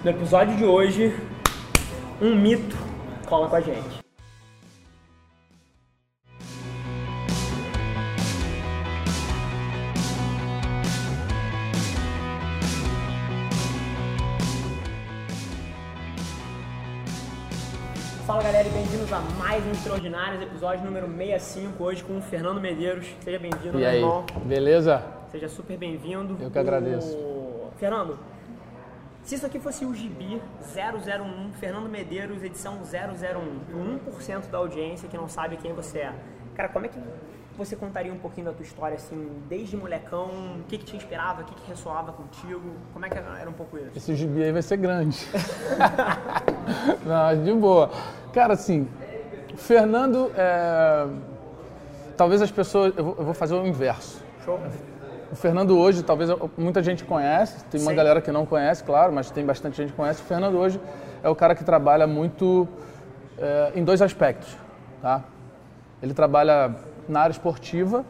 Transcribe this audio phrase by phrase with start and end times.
[0.00, 1.12] No episódio de hoje,
[2.20, 2.76] um mito
[3.28, 4.00] cola com a gente.
[18.26, 22.60] Fala galera e bem-vindos a mais um Extraordinários, episódio número 65, hoje com o Fernando
[22.60, 23.06] Medeiros.
[23.20, 24.24] Seja bem-vindo, E meu aí, irmão.
[24.44, 25.02] beleza?
[25.30, 26.36] Seja super bem-vindo.
[26.40, 27.16] Eu que agradeço.
[27.16, 28.18] O- Fernando,
[29.22, 30.42] se isso aqui fosse o Gibi
[30.74, 36.00] 001, Fernando Medeiros, edição 001, e o 1% da audiência que não sabe quem você
[36.00, 36.12] é,
[36.54, 36.98] cara, como é que
[37.56, 40.26] você contaria um pouquinho da tua história, assim, desde molecão,
[40.60, 42.62] o que que te inspirava, o que que ressoava contigo,
[42.92, 43.90] como é que era um pouco isso?
[43.94, 45.18] Esse gibi aí vai ser grande.
[47.04, 47.90] Não, de boa.
[48.32, 48.88] Cara, assim,
[49.56, 51.06] Fernando, é...
[52.16, 52.94] talvez as pessoas.
[52.96, 54.22] Eu vou fazer o inverso.
[54.44, 54.58] Show?
[55.32, 56.28] O Fernando hoje, talvez
[56.58, 57.96] muita gente conhece, tem uma Sim.
[57.96, 60.20] galera que não conhece, claro, mas tem bastante gente que conhece.
[60.20, 60.78] O Fernando hoje
[61.22, 62.68] é o cara que trabalha muito
[63.38, 64.54] é, em dois aspectos,
[65.00, 65.24] tá?
[66.02, 66.76] Ele trabalha
[67.08, 68.04] na área esportiva,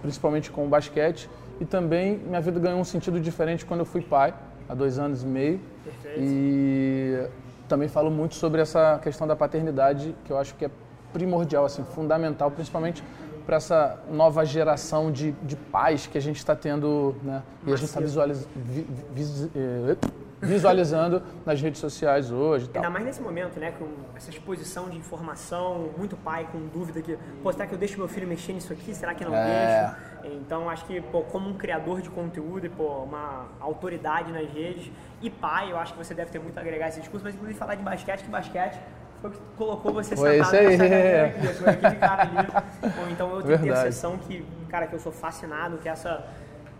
[0.00, 1.28] principalmente com o basquete,
[1.60, 4.32] e também minha vida ganhou um sentido diferente quando eu fui pai,
[4.66, 5.60] há dois anos e meio.
[5.84, 6.20] Perfeito.
[6.22, 7.26] E
[7.68, 10.70] também falo muito sobre essa questão da paternidade, que eu acho que é
[11.12, 13.04] primordial, assim, fundamental, principalmente
[13.44, 17.42] para essa nova geração de, de pais que a gente está tendo, né?
[17.66, 19.96] E a gente está visualiz, vi- vis- eh,
[20.40, 22.82] visualizando nas redes sociais hoje tal.
[22.82, 27.16] Ainda mais nesse momento, né, com essa exposição de informação, muito pai com dúvida que,
[27.42, 28.92] pô, será que eu deixo meu filho mexer nisso aqui?
[28.94, 29.94] Será que não É.
[30.22, 30.36] deixo?
[30.36, 34.90] Então, acho que, pô, como um criador de conteúdo e, pô, uma autoridade nas redes
[35.20, 37.58] e pai, eu acho que você deve ter muito a agregar esse discurso, mas inclusive
[37.58, 38.80] falar de basquete, que basquete
[39.22, 40.66] foi o que colocou você Foi sentado isso aí.
[40.66, 43.00] nessa cadeira aqui, foi aquele cara ali.
[43.00, 43.70] Ou então outra Verdade.
[43.70, 46.26] interseção que, cara, que eu sou fascinado, que é essa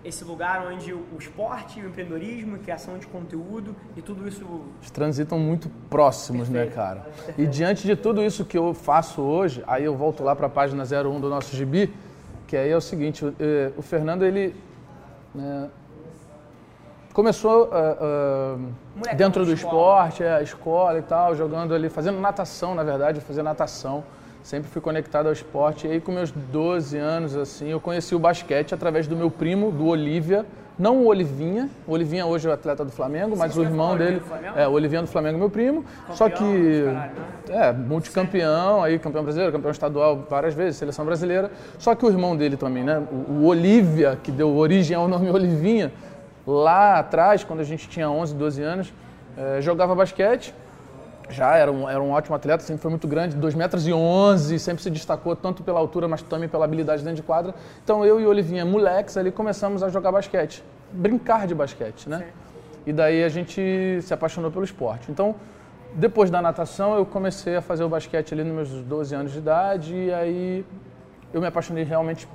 [0.04, 4.44] esse lugar onde o esporte, o empreendedorismo, a criação de conteúdo e tudo isso
[4.80, 6.74] Eles transitam muito próximos, né, Perfeito.
[6.74, 7.06] cara?
[7.38, 10.50] E diante de tudo isso que eu faço hoje, aí eu volto lá para a
[10.50, 11.94] página 01 do nosso gibi,
[12.48, 14.56] que aí é o seguinte, o, eh, o Fernando, ele
[15.32, 15.70] né,
[17.12, 18.56] começou ah,
[18.95, 19.75] Molecão, dentro do escola.
[19.75, 24.05] esporte, é, a escola e tal, jogando ali, fazendo natação, na verdade, eu fazia natação.
[24.43, 25.87] Sempre fui conectado ao esporte.
[25.87, 29.71] E aí, com meus 12 anos, assim, eu conheci o basquete através do meu primo,
[29.71, 30.45] do Olivia.
[30.77, 31.71] Não o Olivinha.
[31.87, 34.17] O Olivinha hoje é o atleta do Flamengo, mas o irmão dele...
[34.17, 34.59] Olivinha do Flamengo?
[34.59, 35.84] É, o Olivinha do Flamengo meu primo.
[36.11, 36.83] só Campeão, que...
[36.84, 37.12] caralho,
[37.49, 37.69] né?
[37.69, 41.50] É, multicampeão, aí campeão brasileiro, campeão estadual várias vezes, seleção brasileira.
[41.79, 43.00] Só que o irmão dele também, né?
[43.12, 45.93] O, o Olivia, que deu origem ao nome Olivinha,
[46.47, 48.92] lá atrás, quando a gente tinha 11, 12 anos,
[49.36, 50.54] eh, jogava basquete.
[51.28, 54.58] Já era um, era um ótimo atleta, sempre foi muito grande, 2 metros e 11,
[54.58, 57.54] sempre se destacou tanto pela altura, mas também pela habilidade dentro de quadra.
[57.82, 62.26] Então eu e o Olivinha, moleques, ali começamos a jogar basquete, brincar de basquete, né?
[62.84, 65.10] E daí a gente se apaixonou pelo esporte.
[65.10, 65.36] Então,
[65.94, 69.38] depois da natação, eu comecei a fazer o basquete ali nos meus 12 anos de
[69.38, 70.66] idade e aí
[71.32, 72.28] eu me apaixonei realmente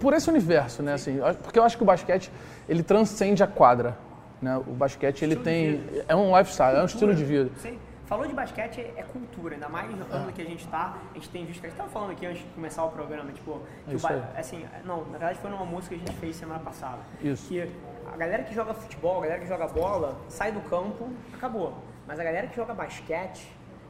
[0.00, 0.94] por esse universo, né?
[0.94, 2.30] Assim, porque eu acho que o basquete
[2.68, 3.96] ele transcende a quadra,
[4.40, 4.56] né?
[4.58, 7.50] O basquete ele tem é um lifestyle, é um estilo de vida.
[7.58, 7.78] Sim.
[8.06, 10.96] Falou de basquete é cultura, ainda mais no ramo que a gente tá.
[11.10, 13.30] A gente tem visto que a gente tava falando aqui antes de começar o programa,
[13.32, 14.40] tipo, que o Isso ba- aí.
[14.40, 17.00] assim, não, na verdade foi numa música que a gente fez semana passada.
[17.22, 17.46] Isso.
[17.48, 17.70] Que
[18.10, 21.74] a galera que joga futebol, a galera que joga bola, sai do campo, acabou.
[22.06, 23.46] Mas a galera que joga basquete,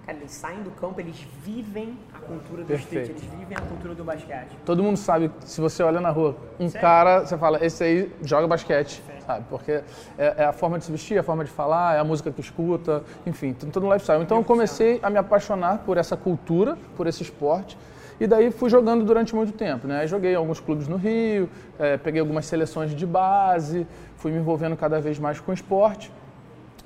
[0.08, 3.22] cara, eles saem do campo, eles vivem a cultura do street, Perfeito.
[3.22, 4.56] eles vivem a cultura do basquete.
[4.64, 6.80] Todo mundo sabe, se você olha na rua, um Sério?
[6.80, 9.44] cara, você fala, esse aí joga basquete, sabe?
[9.50, 9.82] Porque
[10.16, 12.40] é, é a forma de se vestir, a forma de falar, é a música que
[12.40, 14.22] escuta, enfim, todo um lifestyle.
[14.22, 17.76] Então eu comecei a me apaixonar por essa cultura, por esse esporte,
[18.18, 20.00] e daí fui jogando durante muito tempo, né?
[20.00, 21.48] Aí Joguei em alguns clubes no Rio,
[21.78, 23.86] é, peguei algumas seleções de base,
[24.16, 26.10] fui me envolvendo cada vez mais com o esporte.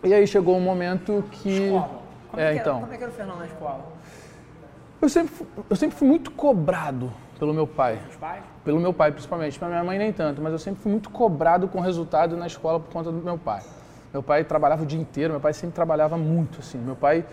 [0.02, 1.66] E aí chegou um momento que...
[1.66, 2.01] Escola.
[2.32, 2.80] Como É, que era, então.
[2.80, 3.84] Como é que era o Fernando na escola?
[5.00, 8.00] Eu sempre, eu sempre fui muito cobrado pelo meu pai.
[8.64, 9.58] Pelo meu pai, principalmente.
[9.58, 10.40] Pra minha mãe, nem tanto.
[10.40, 13.62] Mas eu sempre fui muito cobrado com resultado na escola por conta do meu pai.
[14.12, 16.78] Meu pai trabalhava o dia inteiro, meu pai sempre trabalhava muito, assim.
[16.78, 17.24] Meu pai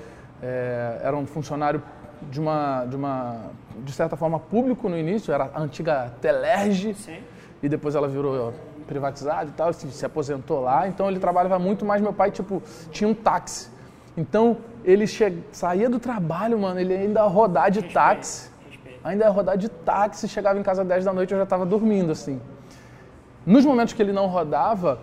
[0.42, 1.82] eh, era um funcionário
[2.30, 3.38] de uma, de uma,
[3.78, 7.20] de certa forma, público no início, era a antiga Telerge, Sim.
[7.64, 8.54] e depois ela virou
[8.88, 10.88] privatizada e tal, se, se aposentou lá.
[10.88, 12.62] Então ele trabalhava muito, mas meu pai, tipo,
[12.92, 13.70] tinha um táxi.
[14.18, 14.58] Então
[14.92, 15.44] ele che...
[15.52, 18.50] saía do trabalho, mano, ele ainda ia rodar de táxi.
[18.70, 19.00] Respeito.
[19.04, 21.66] Ainda ia rodar de táxi, chegava em casa às 10 da noite, eu já estava
[21.66, 22.42] dormindo, assim.
[23.46, 25.00] Nos momentos que ele não rodava,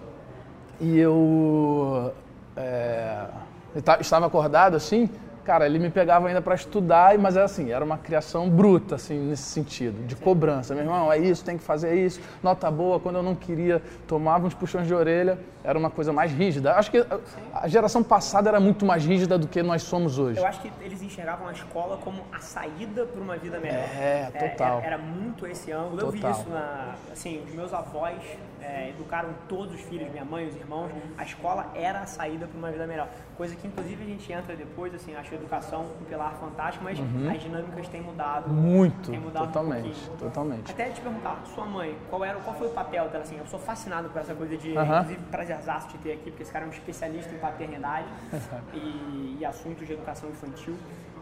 [0.81, 2.13] e eu
[2.57, 3.27] é,
[3.75, 5.09] estava acordado, assim,
[5.47, 9.17] cara, ele me pegava ainda para estudar, mas era assim, era uma criação bruta, assim,
[9.17, 10.75] nesse sentido, de cobrança.
[10.75, 12.99] Meu irmão, é isso, tem que fazer isso, nota boa.
[12.99, 16.75] Quando eu não queria, tomava uns puxões de orelha, era uma coisa mais rígida.
[16.75, 17.07] Acho que
[17.53, 20.39] a geração passada era muito mais rígida do que nós somos hoje.
[20.39, 23.85] Eu acho que eles enxergavam a escola como a saída para uma vida melhor.
[23.97, 24.79] É, total.
[24.79, 25.99] É, era, era, muito esse ângulo.
[25.99, 26.31] Total.
[26.31, 26.95] Eu vi isso na.
[27.13, 28.17] Assim, os meus avós
[28.61, 30.91] é, educaram todos os filhos, minha mãe, os irmãos.
[31.19, 33.09] A escola era a saída para uma vida melhor.
[33.37, 36.99] Coisa que, inclusive, a gente entra depois, assim, acho a educação um pilar fantástico, mas
[36.99, 37.31] uhum.
[37.31, 38.49] as dinâmicas têm mudado.
[38.49, 39.11] Muito.
[39.11, 40.73] Têm mudado totalmente, um totalmente.
[40.73, 43.25] Até te perguntar, sua mãe, qual, era, qual foi o papel dela?
[43.25, 44.83] Assim, eu sou fascinado por essa coisa de, uhum.
[44.83, 48.09] inclusive, prazerzaço de ter aqui, porque esse cara é um especialista em paternidade
[48.73, 50.77] e, e assuntos de educação infantil.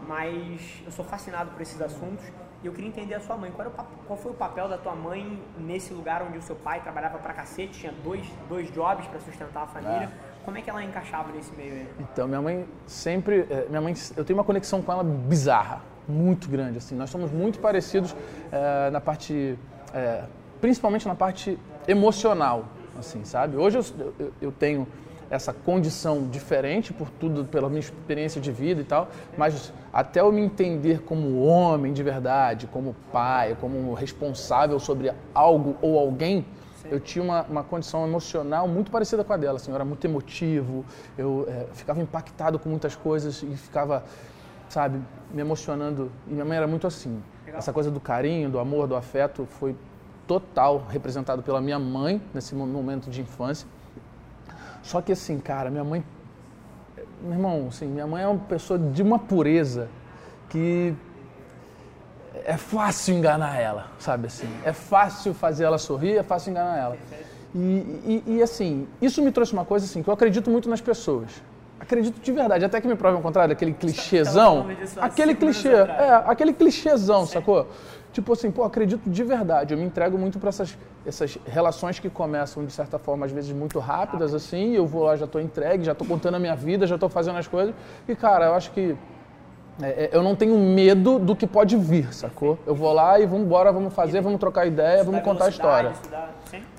[0.07, 2.23] Mas eu sou fascinado por esses assuntos
[2.63, 3.51] e eu queria entender a sua mãe.
[3.51, 3.71] Qual, o,
[4.07, 7.33] qual, foi o papel da tua mãe nesse lugar onde o seu pai trabalhava pra
[7.33, 10.11] cacete, tinha dois, dois jobs para sustentar a família?
[10.31, 11.87] É como é que ela encaixava nesse meio aí?
[11.99, 13.47] Então, minha mãe sempre.
[13.49, 16.77] Eh, minha mãe, eu tenho uma conexão com ela bizarra, muito grande.
[16.77, 18.15] Assim, nós somos muito parecidos
[18.51, 19.57] é, na parte.
[19.93, 20.23] É,
[20.61, 21.57] principalmente na parte
[21.87, 22.65] emocional,
[22.97, 23.57] assim, sabe?
[23.57, 23.85] Hoje eu,
[24.19, 24.87] eu, eu tenho
[25.29, 30.31] essa condição diferente por tudo, pela minha experiência de vida e tal, mas até eu
[30.31, 36.45] me entender como homem de verdade, como pai, como responsável sobre algo ou alguém,
[36.89, 39.57] eu tinha uma, uma condição emocional muito parecida com a dela.
[39.57, 40.85] Assim, eu era muito emotivo,
[41.17, 44.03] eu é, ficava impactado com muitas coisas e ficava,
[44.69, 44.99] sabe,
[45.31, 46.11] me emocionando.
[46.27, 47.21] E minha mãe era muito assim.
[47.45, 47.59] Legal.
[47.59, 49.75] Essa coisa do carinho, do amor, do afeto foi
[50.27, 53.67] total representado pela minha mãe nesse momento de infância.
[54.81, 56.03] Só que assim, cara, minha mãe,
[57.21, 59.89] meu irmão, assim, minha mãe é uma pessoa de uma pureza
[60.49, 60.95] que
[62.45, 64.47] é fácil enganar ela, sabe assim?
[64.63, 66.97] É fácil fazer ela sorrir, é fácil enganar ela.
[67.53, 70.79] E, e, e, assim, isso me trouxe uma coisa assim, que eu acredito muito nas
[70.79, 71.29] pessoas.
[71.79, 74.67] Acredito de verdade, até que me provem o contrário, aquele clichêzão.
[74.97, 77.67] Aquele clichê, é, aquele clichêzão, sacou?
[78.13, 79.73] Tipo assim, pô, acredito de verdade.
[79.73, 83.51] Eu me entrego muito para essas, essas relações que começam, de certa forma, às vezes
[83.51, 84.73] muito rápidas, assim.
[84.73, 87.37] Eu vou lá, já estou entregue, já estou contando a minha vida, já estou fazendo
[87.37, 87.75] as coisas.
[88.07, 88.95] E, cara, eu acho que
[89.81, 92.57] é, é, eu não tenho medo do que pode vir, sacou?
[92.65, 95.91] Eu vou lá e vamos embora, vamos fazer, vamos trocar ideia, vamos contar a história.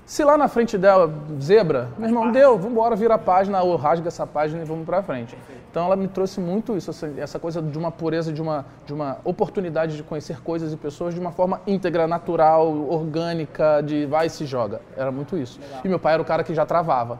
[0.07, 3.77] Se lá na frente dela, zebra, meu irmão, deu, vamos embora, vira a página, ou
[3.77, 5.37] rasga essa página e vamos pra frente.
[5.71, 9.19] Então ela me trouxe muito isso, essa coisa de uma pureza, de uma, de uma
[9.25, 14.31] oportunidade de conhecer coisas e pessoas de uma forma íntegra, natural, orgânica, de vai e
[14.31, 14.81] se joga.
[14.97, 15.61] Era muito isso.
[15.85, 17.19] E meu pai era o cara que já travava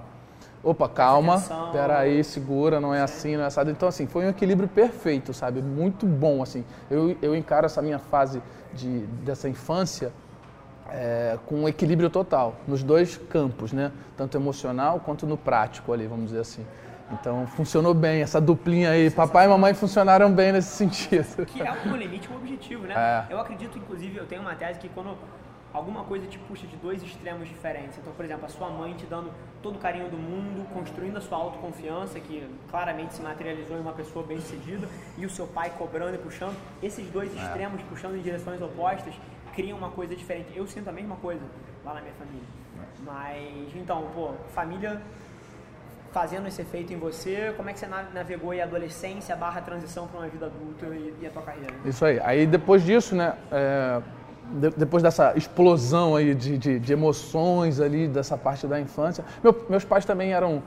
[0.67, 1.41] opa, calma,
[1.71, 3.71] peraí, segura, não é assim, não é assado.
[3.71, 5.63] Então, assim, foi um equilíbrio perfeito, sabe?
[5.63, 6.65] Muito bom, assim.
[6.91, 8.43] Eu, eu encaro essa minha fase
[8.75, 10.13] de, dessa infância
[10.91, 13.93] é, com um equilíbrio total, nos dois campos, né?
[14.17, 16.67] Tanto emocional quanto no prático ali, vamos dizer assim.
[17.13, 19.09] Então, funcionou bem, essa duplinha aí.
[19.09, 21.47] Papai e mamãe funcionaram bem nesse sentido.
[21.47, 22.95] Que é, no limite, um objetivo, né?
[22.97, 23.33] É.
[23.33, 25.17] Eu acredito, inclusive, eu tenho uma tese que quando
[25.77, 27.99] alguma coisa te puxa de dois extremos diferentes.
[27.99, 29.31] Então, por exemplo, a sua mãe te dando
[29.63, 33.93] todo o carinho do mundo, construindo a sua autoconfiança, que claramente se materializou em uma
[33.93, 34.89] pessoa bem-sucedida,
[35.19, 36.57] e o seu pai cobrando e puxando.
[36.83, 37.43] Esses dois é.
[37.43, 39.15] extremos puxando em direções opostas
[39.55, 40.49] criam uma coisa diferente.
[40.55, 41.43] Eu sinto a mesma coisa
[41.85, 42.49] lá na minha família.
[42.79, 43.03] É.
[43.05, 45.01] Mas, então, pô, família
[46.13, 50.21] fazendo esse efeito em você, como é que você navegou a adolescência barra transição para
[50.21, 51.75] uma vida adulta e, e, a tua carreira?
[51.85, 52.19] Isso aí.
[52.21, 54.01] Aí depois disso, né, é
[54.53, 59.25] de, depois dessa explosão aí de, de, de, emoções ali, dessa parte da infância.
[59.43, 60.63] Meu, meus pais também eram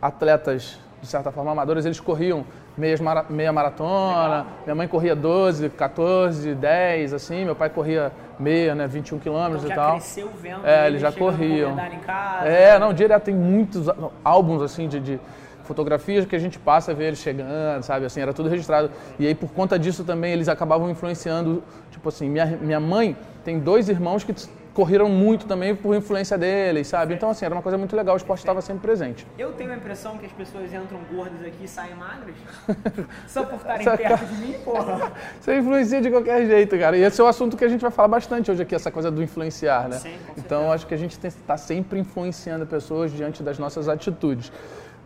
[0.00, 2.44] atletas, de certa forma, amadores, eles corriam
[2.76, 4.46] meias mara, meia maratona, Legal.
[4.64, 9.72] minha mãe corria 12, 14, 10, assim, meu pai corria meia, né, 21 quilômetros então,
[9.72, 9.90] e tal.
[9.92, 11.76] cresceu vendo É, eles já corriam.
[12.04, 13.86] Casa, é, não, direto tem muitos
[14.24, 15.20] álbuns, assim, de
[15.64, 18.06] fotografias que a gente passa a ver eles chegando, sabe?
[18.06, 18.90] Assim, era tudo registrado.
[19.18, 21.62] E aí, por conta disso também, eles acabavam influenciando.
[21.90, 24.32] Tipo assim, minha, minha mãe tem dois irmãos que
[24.72, 27.14] correram muito também por influência deles, sabe?
[27.14, 29.26] Então, assim, era uma coisa muito legal, o esporte estava sempre presente.
[29.38, 32.34] Eu tenho a impressão que as pessoas entram gordas aqui e saem magras
[33.28, 35.12] só por estarem perto de mim, porra.
[35.40, 36.96] Você influencia de qualquer jeito, cara.
[36.96, 39.10] E esse é o assunto que a gente vai falar bastante hoje aqui, essa coisa
[39.10, 39.98] do influenciar, né?
[39.98, 44.50] Sim, então, acho que a gente está sempre influenciando pessoas diante das nossas atitudes.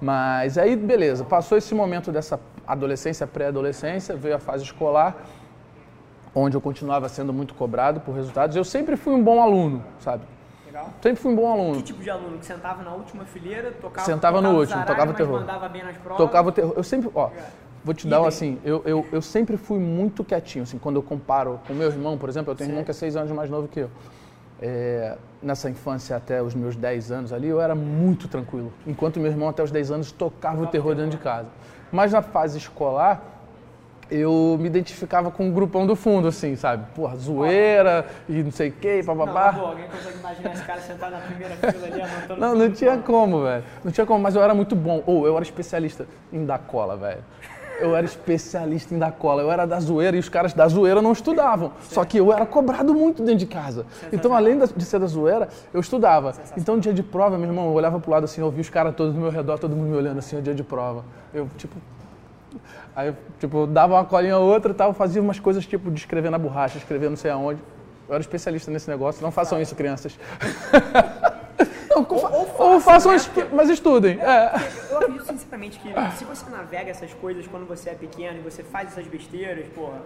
[0.01, 5.17] Mas aí, beleza, passou esse momento dessa adolescência, pré-adolescência, veio a fase escolar,
[6.35, 8.57] onde eu continuava sendo muito cobrado por resultados.
[8.57, 10.25] Eu sempre fui um bom aluno, sabe?
[10.67, 10.91] Legal.
[11.03, 11.77] Sempre fui um bom aluno.
[11.77, 12.39] Que tipo de aluno?
[12.39, 15.41] Que sentava na última fileira, tocava Sentava tocava no último, zaralho, tocava terror.
[15.41, 16.19] mandava bem nas provas?
[16.19, 16.75] Tocava terror.
[16.77, 17.31] Eu sempre, ó,
[17.83, 21.59] vou te dar assim, eu, eu, eu sempre fui muito quietinho, assim, quando eu comparo
[21.67, 23.67] com meu irmão, por exemplo, eu tenho um irmão que é seis anos mais novo
[23.67, 23.91] que eu
[24.61, 28.73] é, nessa infância até os meus 10 anos ali, eu era muito tranquilo.
[28.87, 31.49] Enquanto meu irmão até os 10 anos tocava o terror dentro de casa.
[31.93, 33.23] Mas na fase escolar,
[34.11, 36.87] eu me identificava com o grupão do fundo, assim, sabe?
[36.95, 39.53] Porra, zoeira e não sei o que, papapá.
[39.53, 42.71] Não, pô, alguém consegue imaginar esse cara sentado na primeira fila ali, anotando Não, não
[42.71, 43.65] tinha como, velho.
[43.85, 45.03] Não tinha como, mas eu era muito bom.
[45.07, 47.25] Ou eu era especialista em dar cola, velho.
[47.79, 49.43] Eu era especialista em dar cola.
[49.43, 51.73] Eu era da zoeira e os caras da zoeira não estudavam.
[51.83, 53.85] Só que eu era cobrado muito dentro de casa.
[54.13, 56.35] Então, além de ser da zoeira, eu estudava.
[56.57, 58.95] Então, dia de prova, meu irmão, eu olhava pro lado assim, eu via os caras
[58.95, 61.05] todos no meu redor, todo mundo me olhando assim, o dia de prova.
[61.35, 61.77] Eu, tipo,
[62.95, 66.31] Aí, tipo, dava uma colinha ou outra e tal, fazia umas coisas tipo de escrever
[66.31, 67.61] na borracha, escrever não sei aonde.
[68.09, 69.23] Eu era especialista nesse negócio.
[69.23, 70.19] Não façam isso, crianças.
[71.91, 73.49] Não, ou, ou ou façam, façam, né?
[73.55, 74.21] mas estudem.
[74.21, 74.53] É.
[74.97, 78.63] Eu acredito sinceramente que se você navega essas coisas quando você é pequeno e você
[78.63, 80.01] faz essas besteiras, porra,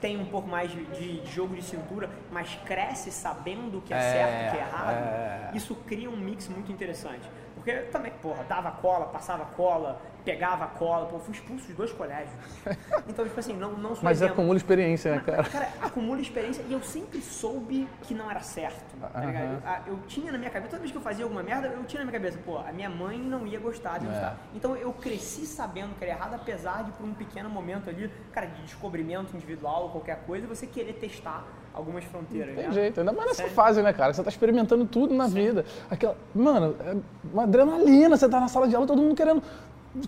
[0.00, 3.98] tem um pouco mais de, de- jogo de cintura, mas cresce sabendo o que é,
[3.98, 5.50] É, certo e o que é errado, é.
[5.54, 7.28] isso cria um mix muito interessante.
[7.54, 12.30] Porque também, porra, dava cola, passava cola, pegava cola, pô, fui expulso de dois colégios.
[13.08, 14.34] Então, tipo assim, não, não sou Mas exemplo.
[14.34, 15.42] acumula experiência, né, cara?
[15.44, 18.84] Cara, acumula experiência e eu sempre soube que não era certo.
[19.00, 19.10] Tá?
[19.14, 19.30] Aham.
[19.30, 21.82] Eu, a- eu tinha na minha cabeça, toda vez que eu fazia alguma merda, eu
[21.84, 24.34] tinha na minha cabeça, pô, a minha mãe não ia gostar de eu É.
[24.54, 28.46] Então eu cresci sabendo que era errado, apesar de por um pequeno momento ali, cara,
[28.46, 32.54] de descobrimento individual ou qualquer coisa, você querer testar algumas fronteiras.
[32.54, 32.72] Tem né?
[32.72, 33.54] jeito, ainda mais nessa Sério?
[33.54, 34.12] fase, né, cara?
[34.12, 35.64] Você tá experimentando tudo na vida.
[35.90, 36.96] Aquela, mano, é
[37.32, 39.42] uma adrenalina, você tá na sala de aula, todo mundo querendo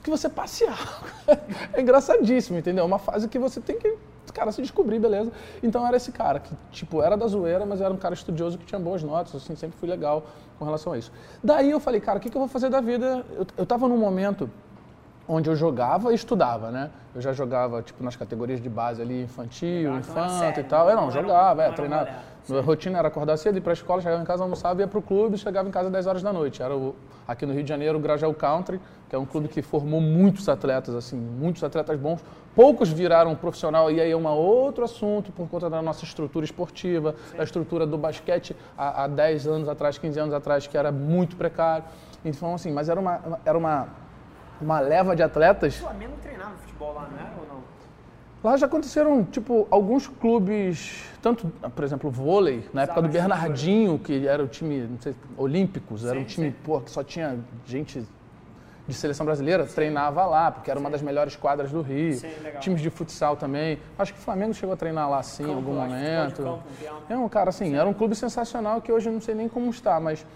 [0.02, 0.78] que você passear.
[1.74, 2.82] É engraçadíssimo, entendeu?
[2.84, 3.96] É uma fase que você tem que,
[4.34, 5.32] cara, se descobrir, beleza?
[5.62, 8.66] Então era esse cara, que, tipo, era da zoeira, mas era um cara estudioso que
[8.66, 10.24] tinha boas notas, assim, sempre fui legal
[10.58, 11.10] com relação a isso.
[11.42, 13.24] Daí eu falei, cara, o que, que eu vou fazer da vida?
[13.32, 14.50] Eu, eu tava num momento
[15.26, 16.90] onde eu jogava e estudava, né?
[17.14, 20.88] Eu já jogava, tipo, nas categorias de base ali, infantil, infanto sério, e tal.
[20.90, 22.10] Eu não, não um- jogava, não é, era um treinava.
[22.48, 22.60] Rolê.
[22.60, 25.36] Minha rotina era acordar cedo, ir pra escola, chegava em casa, almoçava, ia pro clube,
[25.38, 26.62] chegava em casa às 10 horas da noite.
[26.62, 26.94] Era o,
[27.26, 30.48] aqui no Rio de Janeiro, o Grajaú Country, que é um clube que formou muitos
[30.48, 32.24] atletas, assim, muitos atletas bons.
[32.54, 37.14] Poucos viraram profissional, e aí é um outro assunto por conta da nossa estrutura esportiva,
[37.36, 41.36] da estrutura do basquete há, há 10 anos atrás, 15 anos atrás, que era muito
[41.36, 41.84] precário.
[42.24, 43.88] Então, assim, mas era uma, era uma,
[44.60, 47.71] uma leva de atletas O Flamengo treinava futebol lá, não era ou não?
[48.42, 53.98] Lá já aconteceram, tipo, alguns clubes, tanto, por exemplo, vôlei, na época do Usava Bernardinho,
[54.00, 56.56] que era o time, não sei, Olímpicos, era um Sim, time, sim.
[56.64, 58.04] pô, que só tinha gente
[58.86, 62.14] de seleção brasileira, treinava lá, porque era uma das melhores quadras do Rio.
[62.14, 62.60] Sim, legal.
[62.60, 63.78] Times de futsal também.
[63.96, 66.42] Acho que o Flamengo chegou a treinar lá, sim, em algum momento.
[66.42, 66.62] campo.
[67.08, 69.70] É um cara, assim, era um clube sensacional que hoje eu não sei nem como
[69.70, 70.26] está, mas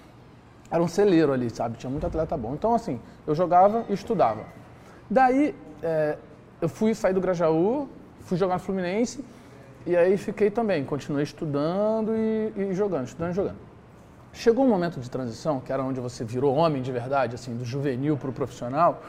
[0.70, 1.76] era um celeiro ali, sabe?
[1.76, 2.54] Tinha muito atleta bom.
[2.54, 4.44] Então, assim, eu jogava e estudava.
[5.10, 6.16] Daí, é,
[6.60, 7.88] eu fui sair do Grajaú,
[8.20, 9.24] fui jogar no Fluminense,
[9.86, 13.56] e aí fiquei também, continuei estudando e, e jogando, estudando e jogando.
[14.32, 17.64] Chegou um momento de transição, que era onde você virou homem de verdade, assim, do
[17.64, 19.02] juvenil para o profissional,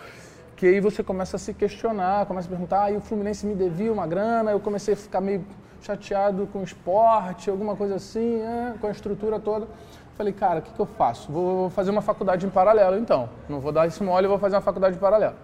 [0.56, 3.56] que aí você começa a se questionar, começa a perguntar, ah, e o Fluminense me
[3.56, 5.46] devia uma grana, eu comecei a ficar meio
[5.82, 9.68] chateado com o esporte, alguma coisa assim, é, com a estrutura toda.
[10.16, 11.32] Falei, cara, o que, que eu faço?
[11.32, 13.30] Vou fazer uma faculdade em paralelo, então.
[13.48, 15.36] Não vou dar esse mole, vou fazer uma faculdade em paralelo.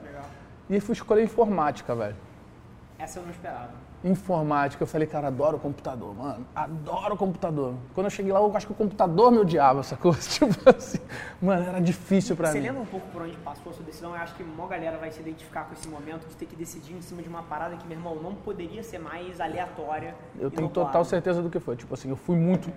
[0.73, 2.15] E fui escolher informática, velho.
[2.97, 3.69] Essa eu não esperava.
[4.03, 6.45] Informática, eu falei, cara, adoro computador, mano.
[6.55, 7.75] Adoro computador.
[7.93, 10.19] Quando eu cheguei lá, eu acho que o computador me odiava, essa coisa.
[10.27, 10.97] Tipo assim,
[11.39, 12.65] mano, era difícil pra Você mim.
[12.65, 14.15] lembra um pouco por onde passou a sua decisão?
[14.15, 16.93] Eu acho que uma galera vai se identificar com esse momento de ter que decidir
[16.95, 20.15] em cima de uma parada que, meu irmão, não poderia ser mais aleatória.
[20.39, 21.75] Eu tenho total certeza do que foi.
[21.75, 22.73] Tipo assim, eu fui muito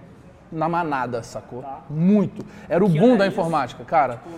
[0.52, 1.62] na manada, sacou?
[1.62, 1.80] Tá.
[1.88, 2.44] Muito.
[2.68, 3.32] Era o Que boom da isso?
[3.40, 4.18] informática, cara.
[4.18, 4.30] Tipo,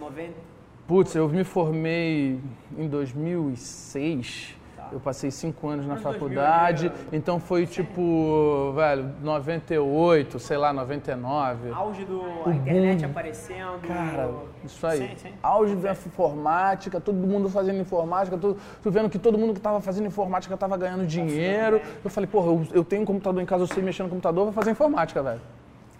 [0.00, 0.51] 90.
[0.86, 2.40] Putz, eu me formei
[2.76, 4.56] em 2006.
[4.76, 4.88] Tá.
[4.90, 10.72] Eu passei cinco anos na Anos 2000 faculdade, então foi tipo, velho, 98, sei lá,
[10.72, 11.70] 99.
[11.70, 13.10] Auge do a internet boom.
[13.10, 13.86] aparecendo.
[13.86, 14.30] Cara,
[14.64, 14.98] isso aí.
[14.98, 15.32] Sim, sim.
[15.40, 18.56] Auge da informática, todo mundo fazendo informática, tu
[18.90, 21.80] vendo que todo mundo que estava fazendo informática estava ganhando dinheiro.
[22.04, 24.44] Eu falei, porra, eu, eu tenho um computador em casa, eu sei mexer no computador,
[24.44, 25.40] vou fazer informática, velho.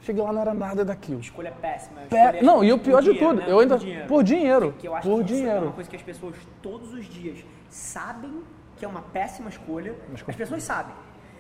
[0.02, 1.21] Cheguei lá, não era nada daquilo.
[1.21, 2.00] Escolha péssima.
[2.11, 3.52] Pé- Não, e o pior de dinheiro, tudo, né?
[3.52, 3.76] eu ainda.
[3.76, 4.06] Por dinheiro.
[4.09, 4.75] Por dinheiro.
[4.78, 5.66] Que eu acho Por que isso é dinheiro.
[5.66, 8.42] uma coisa que as pessoas todos os dias sabem
[8.76, 9.94] que é uma péssima escolha.
[10.11, 10.94] Mas As pessoas sabem.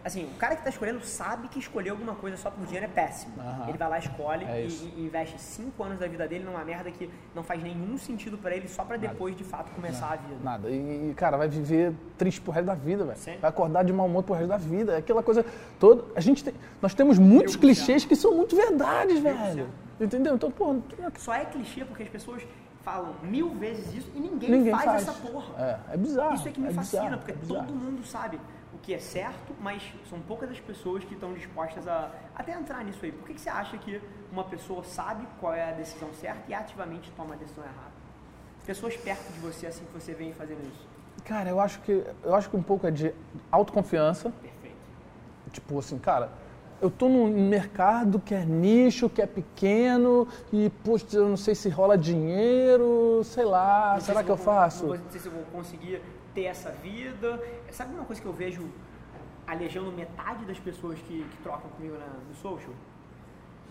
[0.04, 2.88] Assim, o cara que está escolhendo sabe que escolher alguma coisa só por dinheiro é
[2.88, 3.34] péssimo.
[3.38, 3.68] Aham.
[3.68, 6.90] Ele vai lá, escolhe É e, e investe cinco anos da vida dele numa merda
[6.90, 10.40] que não faz nenhum sentido pra ele só pra depois de fato começar a vida.
[10.42, 10.68] Nada.
[10.68, 13.38] E, cara, vai viver triste pro resto da vida, velho.
[13.40, 14.94] Vai acordar de mau humor pro resto da vida.
[14.94, 15.44] É aquela coisa
[15.78, 16.04] toda.
[16.16, 19.68] A gente tem, nós temos muitos clichês que são muito verdades, velho.
[20.00, 20.34] Entendeu?
[20.34, 20.76] Então, pô,
[21.16, 22.42] Só é clichê porque as pessoas
[22.82, 25.02] falam mil vezes isso e ninguém, ninguém faz, faz.
[25.02, 25.78] essa porra.
[25.88, 26.34] É, é bizarro.
[26.34, 28.40] Isso é que me fascina, bizarro, porque é todo mundo sabe
[28.82, 33.04] que é certo, mas são poucas as pessoas que estão dispostas a até entrar nisso
[33.04, 33.12] aí.
[33.12, 36.54] Por que, que você acha que uma pessoa sabe qual é a decisão certa e
[36.54, 37.92] ativamente toma a decisão errada?
[38.66, 40.86] Pessoas perto de você, assim que você vem fazendo isso.
[41.24, 43.14] Cara, eu acho que eu acho que um pouco é de
[43.52, 44.30] autoconfiança.
[44.30, 44.76] Perfeito.
[45.52, 46.30] Tipo assim, cara,
[46.80, 51.54] eu tô num mercado que é nicho, que é pequeno e, poxa, eu não sei
[51.54, 54.86] se rola dinheiro, sei lá, Não será se que eu vou- faço?
[54.86, 56.02] Não sei se eu vou conseguir
[56.34, 57.40] ter essa vida.
[57.70, 58.68] Sabe uma coisa que eu vejo
[59.46, 62.72] alejando metade das pessoas que, que trocam comigo na- no social?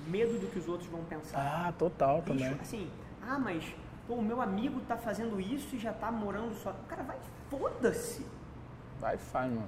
[0.08, 1.40] Medo do que os outros vão pensar.
[1.68, 2.60] Ah, total Bicho, também.
[2.60, 2.90] assim,
[3.22, 3.64] ah, mas
[4.08, 6.74] pô, o meu amigo tá fazendo isso e já tá morando só.
[6.88, 7.18] Cara, vai,
[7.50, 8.26] foda-se.
[9.00, 9.68] Vai, faz, mano.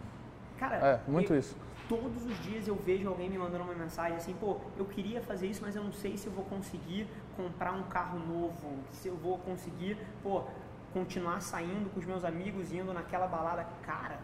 [0.58, 1.56] Cara, É, muito eu- isso.
[1.90, 5.48] Todos os dias eu vejo alguém me mandando uma mensagem assim, pô, eu queria fazer
[5.48, 9.16] isso, mas eu não sei se eu vou conseguir comprar um carro novo, se eu
[9.18, 10.44] vou conseguir, pô,
[10.94, 13.66] continuar saindo com os meus amigos, indo naquela balada.
[13.82, 14.18] Cara,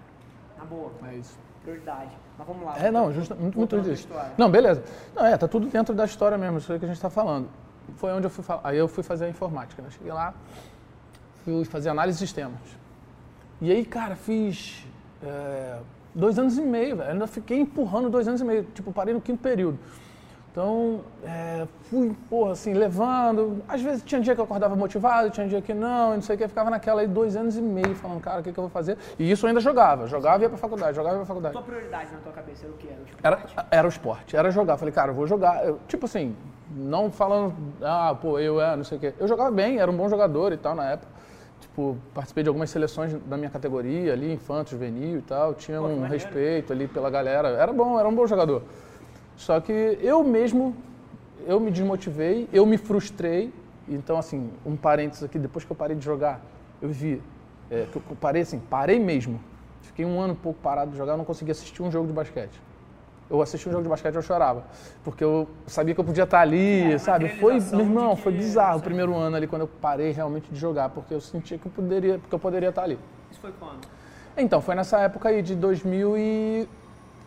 [0.58, 1.38] na boa, É isso.
[1.64, 2.12] prioridade.
[2.38, 2.78] Mas vamos lá.
[2.78, 4.08] É, não, justa, muito, muito disso.
[4.38, 4.84] Não, beleza.
[5.16, 7.50] Não, é, tá tudo dentro da história mesmo, isso aí que a gente tá falando.
[7.96, 8.62] Foi onde eu fui falar.
[8.64, 9.90] Aí eu fui fazer a informática, né?
[9.90, 10.34] Cheguei lá,
[11.44, 12.60] fui fazer análise de sistemas.
[13.60, 14.86] E aí, cara, fiz
[15.24, 15.80] é,
[16.14, 17.12] dois anos e meio, velho.
[17.12, 18.64] Ainda fiquei empurrando dois anos e meio.
[18.64, 19.78] Tipo, parei no quinto período.
[20.52, 23.62] Então, é, fui, porra, assim, levando.
[23.68, 26.36] Às vezes tinha dia que eu acordava motivado, tinha dia que não, e não sei
[26.36, 26.48] o que.
[26.48, 28.98] Ficava naquela aí dois anos e meio, falando, cara, o que, que eu vou fazer?
[29.20, 30.08] E isso eu ainda jogava.
[30.08, 31.54] Jogava e ia pra faculdade, jogava e ia pra faculdade.
[31.54, 32.88] Tua prioridade na tua cabeça era o quê?
[33.22, 33.56] Era o esporte?
[33.56, 34.78] Era, era o esporte, era jogar.
[34.78, 35.66] Falei, cara, eu vou jogar.
[35.66, 36.36] Eu, tipo assim,
[36.76, 37.54] não falando,
[37.84, 39.14] ah, pô, eu é, não sei o quê.
[39.20, 41.12] Eu jogava bem, era um bom jogador e tal na época.
[41.62, 45.54] Tipo, participei de algumas seleções da minha categoria ali, infanto, juvenil e tal.
[45.54, 46.14] Tinha Pô, que um maneiro.
[46.14, 47.50] respeito ali pela galera.
[47.50, 48.64] Era bom, era um bom jogador.
[49.40, 50.76] Só que eu mesmo,
[51.48, 53.54] eu me desmotivei, eu me frustrei.
[53.88, 56.42] Então, assim, um parênteses aqui, depois que eu parei de jogar,
[56.82, 57.22] eu vi,
[57.72, 59.40] é, que eu parei assim, parei mesmo.
[59.82, 62.12] Fiquei um ano e pouco parado de jogar, eu não conseguia assistir um jogo de
[62.12, 62.62] basquete.
[63.30, 64.66] Eu assisti um jogo de basquete eu chorava,
[65.06, 67.30] porque eu sabia que eu podia estar ali, É, sabe?
[67.30, 70.52] Foi, meu irmão, de foi que- bizarro o primeiro ano ali quando eu parei realmente
[70.52, 73.00] de jogar, porque eu sentia que eu poderia, que eu poderia estar ali.
[73.32, 73.88] Isso foi quando?
[74.36, 75.56] Então, foi nessa época aí de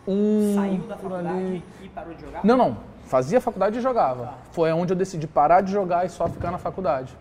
[0.05, 1.63] 2001 Saiu da faculdade ali.
[1.81, 2.45] e parou de jogar?
[2.45, 2.77] Não, não.
[3.05, 4.25] Fazia faculdade e jogava.
[4.25, 4.37] Tá.
[4.51, 7.15] Foi onde eu decidi parar de jogar e só ficar na faculdade.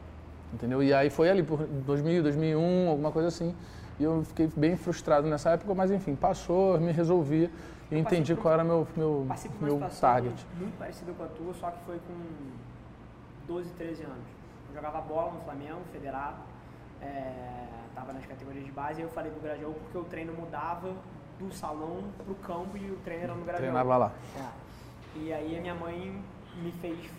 [0.53, 0.83] Entendeu?
[0.83, 3.55] E aí foi ali por 2000, 2001, alguma coisa assim.
[3.99, 7.51] E eu fiquei bem frustrado nessa época, mas enfim, passou, eu me resolvi
[7.91, 9.27] e entendi por- qual era meu meu
[9.61, 10.47] meu target.
[10.59, 12.15] muito parecida com a tua, só que foi com
[13.53, 14.17] 12, 13 anos.
[14.71, 16.37] Eu jogava bola no Flamengo, federado,
[17.01, 20.89] é, tava nas categorias de base, e eu falei do Grajaú porque o treino mudava
[21.49, 23.61] do salão pro campo e o treino era no Grajaú.
[23.61, 24.13] Treinava lá.
[24.37, 25.19] É.
[25.19, 26.23] E aí a minha mãe
[26.57, 27.11] me fez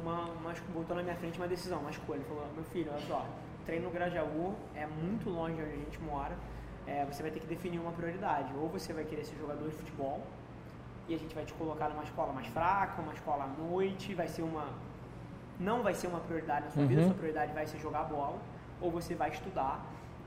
[0.00, 2.20] uma, uma, botou na minha frente uma decisão, uma escolha.
[2.28, 3.26] Falou, meu filho, olha só,
[3.64, 6.36] treino no Grajaú é muito longe de onde a gente mora,
[6.86, 8.52] é, você vai ter que definir uma prioridade.
[8.56, 10.22] Ou você vai querer ser jogador de futebol,
[11.08, 14.28] e a gente vai te colocar numa escola mais fraca, uma escola à noite, vai
[14.28, 14.68] ser uma.
[15.58, 17.06] Não vai ser uma prioridade na sua vida, Uhum.
[17.08, 18.38] sua prioridade vai ser jogar bola,
[18.80, 19.80] ou você vai estudar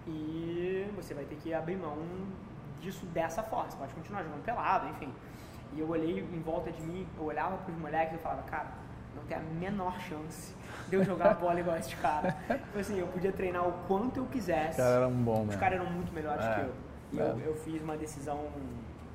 [0.07, 1.97] e você vai ter que abrir mão
[2.79, 3.69] disso dessa forma.
[3.69, 5.13] Você pode continuar jogando pelado, enfim.
[5.73, 8.67] E eu olhei em volta de mim, eu olhava pros moleques e eu falava, cara,
[9.15, 10.55] não tem a menor chance
[10.87, 12.35] de eu jogar bola igual esse cara.
[12.47, 14.77] Tipo assim, eu podia treinar o quanto eu quisesse.
[14.77, 15.59] Cara, era um bom, Os mesmo.
[15.59, 16.73] caras eram muito melhores É, que eu.
[17.11, 17.23] E é.
[17.23, 18.39] eu, eu fiz uma decisão,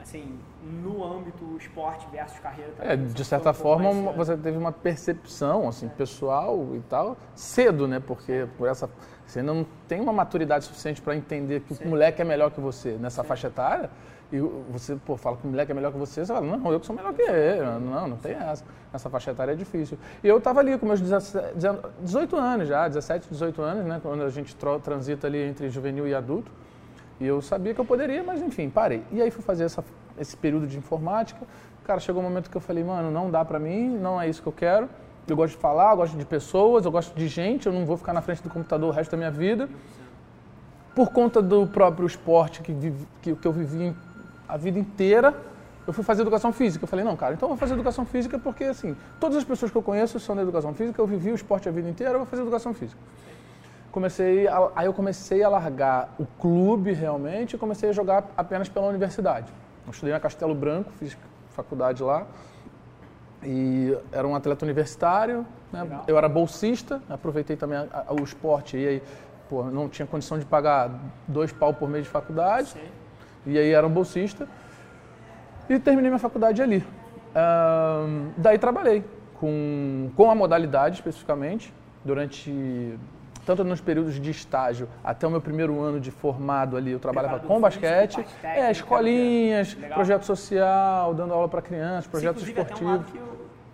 [0.00, 3.06] assim, no âmbito esporte versus carreira É, também.
[3.06, 7.86] de Foi certa um forma, mais você teve uma percepção assim, pessoal e tal, cedo,
[7.88, 8.00] né?
[8.00, 8.88] Porque por essa
[9.26, 11.84] você não tem uma maturidade suficiente para entender que Sim.
[11.84, 13.90] o moleque é melhor que você nessa faixa etária.
[14.32, 14.38] E
[14.70, 16.86] você, pô, fala que o moleque é melhor que você, você fala, não, eu que
[16.86, 17.60] sou melhor que ele.
[17.62, 18.64] Não, não tem essa.
[18.92, 19.98] Nessa faixa etária é difícil.
[20.22, 21.54] E eu tava ali com meus 17,
[22.00, 24.00] 18 anos já, 17, 18 anos, né?
[24.02, 26.50] Quando a gente transita ali entre juvenil e adulto.
[27.20, 29.04] E eu sabia que eu poderia, mas enfim, parei.
[29.12, 29.84] E aí fui fazer essa,
[30.18, 31.40] esse período de informática.
[31.84, 34.42] Cara, chegou um momento que eu falei, mano, não dá pra mim, não é isso
[34.42, 34.88] que eu quero.
[35.26, 37.96] Eu gosto de falar, eu gosto de pessoas, eu gosto de gente, eu não vou
[37.96, 39.68] ficar na frente do computador o resto da minha vida.
[40.94, 43.94] Por conta do próprio esporte que, vivi- que, que eu vivi
[44.48, 45.34] a vida inteira,
[45.86, 46.84] eu fui fazer educação física.
[46.84, 49.70] Eu falei, não, cara, então eu vou fazer educação física porque, assim, todas as pessoas
[49.70, 52.18] que eu conheço são da educação física, eu vivi o esporte a vida inteira, eu
[52.18, 52.98] vou fazer educação física
[53.94, 58.68] comecei a, aí eu comecei a largar o clube realmente e comecei a jogar apenas
[58.68, 59.46] pela universidade.
[59.86, 61.16] Eu estudei na Castelo Branco, fiz
[61.50, 62.26] faculdade lá
[63.44, 65.46] e era um atleta universitário.
[65.72, 65.86] Né?
[66.06, 69.02] Eu era bolsista, aproveitei também a- a- o esporte e aí
[69.48, 70.90] pô, não tinha condição de pagar
[71.28, 72.68] dois pau por mês de faculdade.
[72.68, 72.78] Sim.
[73.46, 74.48] E aí era um bolsista.
[75.68, 76.84] E terminei minha faculdade ali.
[77.34, 79.04] Ahn, daí trabalhei
[79.40, 81.72] com, com a modalidade especificamente,
[82.04, 82.98] durante
[83.44, 87.40] tanto nos períodos de estágio até o meu primeiro ano de formado ali, eu trabalhava
[87.40, 93.06] com basquete, técnica, é, escolinhas, projeto social, dando aula para crianças, projetos um lado esportivos.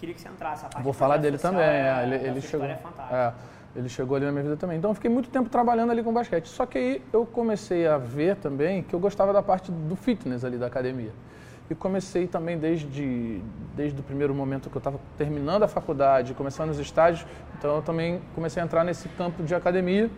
[0.01, 0.65] Queria que você entrasse.
[0.65, 2.67] A parte Vou falar dele social, também, é, é, ele, ele chegou.
[2.67, 2.79] É
[3.13, 3.33] é.
[3.77, 4.79] Ele chegou ali na minha vida também.
[4.79, 6.49] Então eu fiquei muito tempo trabalhando ali com basquete.
[6.49, 10.45] Só que aí eu comecei a ver também que eu gostava da parte do fitness
[10.45, 11.13] ali da academia.
[11.71, 13.41] E comecei também desde,
[13.77, 17.25] desde o primeiro momento que eu estava terminando a faculdade, começando os estágios.
[17.57, 20.11] Então eu também comecei a entrar nesse campo de academia.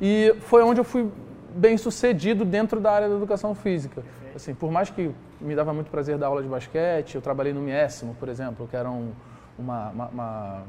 [0.00, 1.08] E foi onde eu fui
[1.56, 4.02] bem sucedido dentro da área da educação física.
[4.34, 7.60] Assim, por mais que me dava muito prazer dar aula de basquete, eu trabalhei no
[7.60, 9.12] Miésimo, por exemplo, que era um,
[9.58, 10.62] uma, uma, uma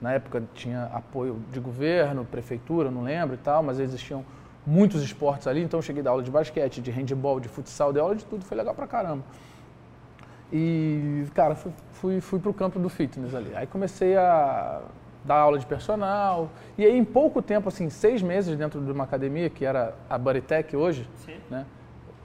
[0.00, 4.24] na época tinha apoio de governo, prefeitura, não lembro e tal, mas existiam
[4.66, 7.92] muitos esportes ali, então eu cheguei a dar aula de basquete, de handball, de futsal,
[7.92, 9.24] de aula de tudo, foi legal pra caramba.
[10.52, 13.54] E, cara, fui, fui, fui pro campo do fitness ali.
[13.54, 14.80] Aí comecei a
[15.24, 19.04] dar aula de personal, e aí em pouco tempo, assim, seis meses dentro de uma
[19.04, 21.36] academia, que era a Bodytech hoje, Sim.
[21.50, 21.66] né?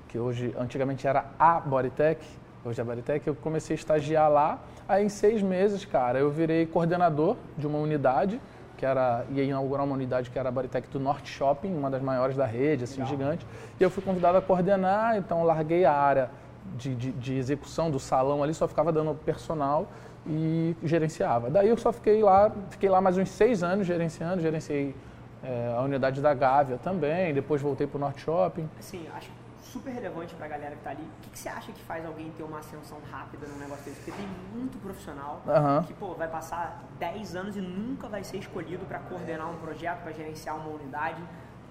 [0.07, 2.25] Que hoje, antigamente era a Bodytech,
[2.63, 6.29] hoje é a Bodytech, eu comecei a estagiar lá, Aí em seis meses, cara, eu
[6.29, 8.39] virei coordenador de uma unidade,
[8.77, 12.03] que era, ia inaugurar uma unidade que era a Baritec do Norte Shopping, uma das
[12.03, 13.09] maiores da rede, assim, Legal.
[13.09, 13.47] gigante.
[13.79, 16.29] E eu fui convidado a coordenar, então larguei a área
[16.77, 19.87] de, de, de, execução do salão ali, só ficava dando personal
[20.27, 21.49] e gerenciava.
[21.49, 24.95] Daí eu só fiquei lá, fiquei lá mais uns seis anos gerenciando, gerenciei
[25.43, 28.69] é, a unidade da Gávea também, depois voltei para o Norte Shopping.
[28.79, 29.29] Sim, acho
[29.75, 31.03] super relevante para a galera que está ali.
[31.03, 33.97] O que, que, você acha que faz alguém ter uma ascensão rápida num negócio desse?
[33.97, 35.83] Porque tem muito profissional uhum.
[35.83, 40.01] que pô, vai passar 10 anos e nunca vai ser escolhido para coordenar um projeto,
[40.01, 41.21] para gerenciar uma unidade.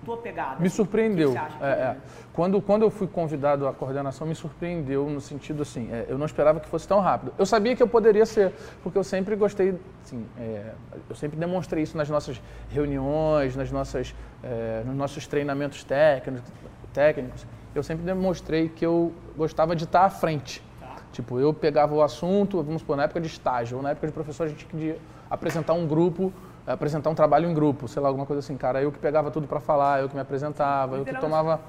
[0.05, 0.61] Tua pegada.
[0.61, 1.33] Me assim, surpreendeu.
[1.33, 1.97] Que que é, é.
[2.33, 6.27] Quando, quando eu fui convidado à coordenação, me surpreendeu no sentido assim, é, eu não
[6.27, 7.33] esperava que fosse tão rápido.
[7.39, 10.73] Eu sabia que eu poderia ser, porque eu sempre gostei, assim, é,
[11.09, 16.51] eu sempre demonstrei isso nas nossas reuniões, nas nossas, é, nos nossos treinamentos técnicos,
[16.93, 20.63] técnicos eu sempre demonstrei que eu gostava de estar à frente.
[20.81, 20.97] Tá.
[21.11, 24.13] Tipo, eu pegava o assunto, vamos supor, na época de estágio, ou na época de
[24.13, 26.33] professor, a gente tinha que apresentar um grupo,
[26.67, 28.83] apresentar um trabalho em grupo, sei lá, alguma coisa assim, cara.
[28.83, 31.61] Eu que pegava tudo para falar, eu que me apresentava, eu que tomava,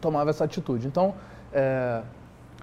[0.00, 0.86] tomava essa atitude.
[0.86, 1.14] Então,
[1.52, 2.02] é,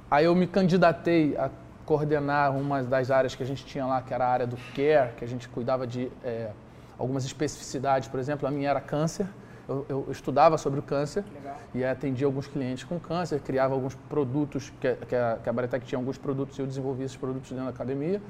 [0.10, 1.50] aí eu me candidatei a
[1.86, 5.14] coordenar uma das áreas que a gente tinha lá, que era a área do care,
[5.18, 6.52] que a gente cuidava de é,
[6.98, 9.28] algumas especificidades, por exemplo, a minha era câncer,
[9.68, 11.58] eu, eu estudava sobre o câncer Legal.
[11.74, 15.86] e atendia alguns clientes com câncer, criava alguns produtos, que, que a, que a Baretec
[15.86, 18.22] tinha alguns produtos e eu desenvolvia esses produtos dentro da academia.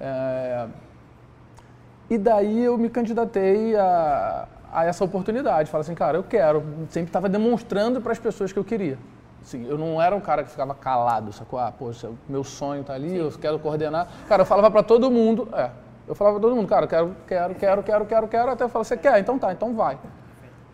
[0.00, 0.66] É,
[2.10, 5.70] e daí eu me candidatei a, a essa oportunidade.
[5.70, 6.62] Falei assim, cara, eu quero.
[6.88, 8.98] Sempre estava demonstrando para as pessoas que eu queria.
[9.40, 11.58] Assim, eu não era um cara que ficava calado, sacou?
[11.58, 13.16] Ah, poxa, meu sonho tá ali, Sim.
[13.16, 14.08] eu quero coordenar.
[14.28, 15.70] Cara, eu falava para todo mundo, é,
[16.06, 18.84] eu falava para todo mundo, cara, quero, quero, quero, quero, quero, quero, até eu falava,
[18.84, 19.18] você quer?
[19.18, 19.98] Então tá, então vai.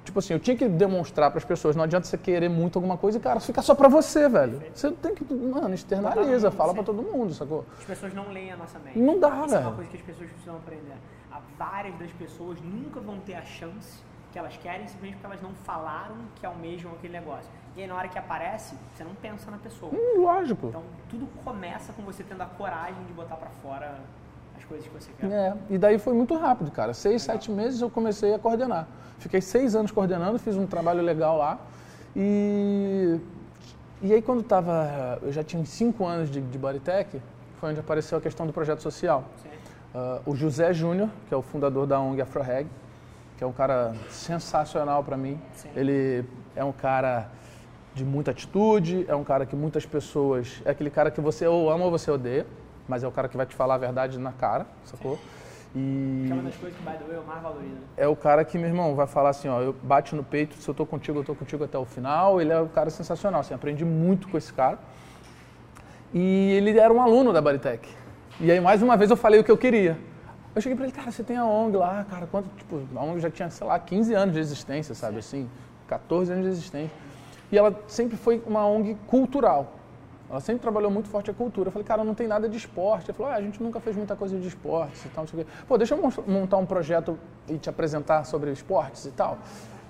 [0.07, 2.97] Tipo assim, eu tinha que demonstrar para as pessoas, não adianta você querer muito alguma
[2.97, 4.63] coisa e, cara, fica só para você, velho.
[4.73, 7.67] Você tem que, mano, externaliza, fala para todo mundo, sacou?
[7.77, 8.97] As pessoas não leem a nossa mente.
[8.97, 9.65] Não dá, Isso velho.
[9.65, 10.95] é uma coisa que as pessoas precisam aprender.
[11.33, 13.99] Há várias das pessoas nunca vão ter a chance
[14.33, 17.51] que elas querem simplesmente porque elas não falaram que almejam aquele negócio.
[17.77, 19.91] E aí na hora que aparece, você não pensa na pessoa.
[19.93, 20.69] Hum, lógico.
[20.69, 23.99] Então tudo começa com você tendo a coragem de botar para fora
[24.57, 25.31] as coisas que você quer.
[25.31, 26.95] É, e daí foi muito rápido, cara.
[26.95, 27.37] Seis, Legal.
[27.37, 28.87] sete meses eu comecei a coordenar.
[29.19, 31.59] Fiquei seis anos coordenando, fiz um trabalho legal lá.
[32.15, 33.19] E,
[34.03, 37.21] e aí quando tava, eu já tinha cinco anos de, de Bodytech,
[37.61, 39.25] foi onde apareceu a questão do projeto social.
[39.95, 42.69] Uh, o José Júnior, que é o fundador da ONG AfroReg,
[43.37, 45.41] que é um cara sensacional para mim.
[45.55, 45.71] Sim.
[45.75, 47.31] Ele é um cara
[47.95, 50.61] de muita atitude, é um cara que muitas pessoas.
[50.65, 52.47] É aquele cara que você ou ama ou você odeia,
[52.89, 55.19] mas é o cara que vai te falar a verdade na cara, sacou?
[55.75, 57.77] E que é uma das coisas que, by the way, eu mais valorizo.
[57.97, 60.69] É o cara que, meu irmão, vai falar assim, ó, eu bate no peito, se
[60.69, 62.41] eu tô contigo, eu tô contigo até o final.
[62.41, 64.79] Ele é um cara sensacional, assim, aprendi muito com esse cara.
[66.15, 67.89] E ele era um aluno da Baritec.
[68.41, 69.99] E aí, mais uma vez, eu falei o que eu queria.
[70.55, 73.21] Eu cheguei pra ele, cara, você tem a ONG lá, cara, quanto, tipo, a ONG
[73.21, 75.47] já tinha, sei lá, 15 anos de existência, sabe, assim,
[75.87, 76.97] 14 anos de existência.
[77.53, 79.75] E ela sempre foi uma ONG cultural.
[80.29, 81.69] Ela sempre trabalhou muito forte a cultura.
[81.69, 83.11] Eu falei, cara, não tem nada de esporte.
[83.11, 85.41] Ele falou, ah, a gente nunca fez muita coisa de esportes e tal, não sei
[85.41, 85.51] o quê.
[85.69, 89.39] Pô, deixa eu montar um projeto e te apresentar sobre esportes e tal.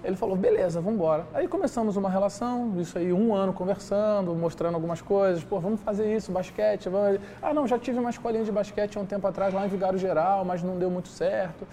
[0.05, 1.27] Ele falou, beleza, vamos embora.
[1.35, 5.43] Aí começamos uma relação, isso aí, um ano conversando, mostrando algumas coisas.
[5.43, 6.89] Pô, vamos fazer isso, basquete.
[6.89, 7.19] Vamos...
[7.43, 9.99] Ah, não, já tive uma escolinha de basquete há um tempo atrás lá em Vigário
[9.99, 11.67] Geral, mas não deu muito certo.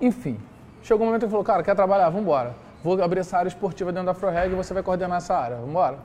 [0.00, 0.38] Enfim,
[0.82, 2.06] chegou um momento que ele falou, cara, quer trabalhar?
[2.06, 2.54] Vamos embora.
[2.82, 5.56] Vou abrir essa área esportiva dentro da Afroreg e você vai coordenar essa área.
[5.56, 5.98] Vamos embora.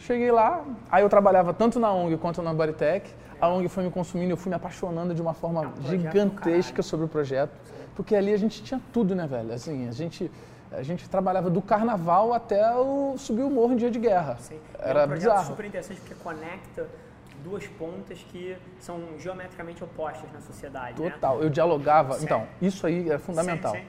[0.00, 3.10] Cheguei lá, aí eu trabalhava tanto na ONG quanto na Baritec.
[3.38, 7.04] A ONG foi me consumindo, eu fui me apaixonando de uma forma é gigantesca sobre
[7.04, 7.52] o projeto.
[7.94, 9.52] Porque ali a gente tinha tudo, né, velho?
[9.52, 10.30] Assim, a gente,
[10.72, 14.36] a gente trabalhava do carnaval até o, subir o morro em dia de guerra.
[14.40, 14.58] Sim.
[14.78, 15.46] Era é um bizarro.
[15.46, 16.88] super interessante porque conecta
[17.44, 21.00] duas pontas que são geometricamente opostas na sociedade.
[21.00, 21.10] Né?
[21.10, 21.38] Total.
[21.38, 21.44] Né?
[21.44, 22.14] Eu dialogava.
[22.14, 22.24] Sim.
[22.24, 23.74] Então, isso aí é fundamental.
[23.74, 23.86] Sim, sim.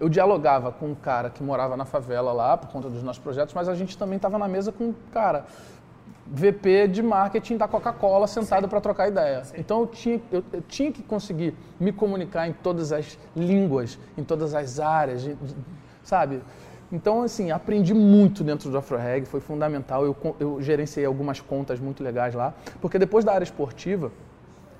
[0.00, 3.52] Eu dialogava com um cara que morava na favela lá, por conta dos nossos projetos,
[3.54, 5.44] mas a gente também estava na mesa com um cara
[6.26, 9.44] VP de marketing da Coca-Cola sentado para trocar ideia.
[9.44, 9.56] Sim.
[9.58, 14.24] Então eu tinha, eu, eu, tinha que conseguir me comunicar em todas as línguas, em
[14.24, 15.28] todas as áreas,
[16.02, 16.40] sabe?
[16.92, 20.04] Então, assim, aprendi muito dentro do AfroReg, foi fundamental.
[20.04, 24.10] Eu, eu gerenciei algumas contas muito legais lá, porque depois da área esportiva,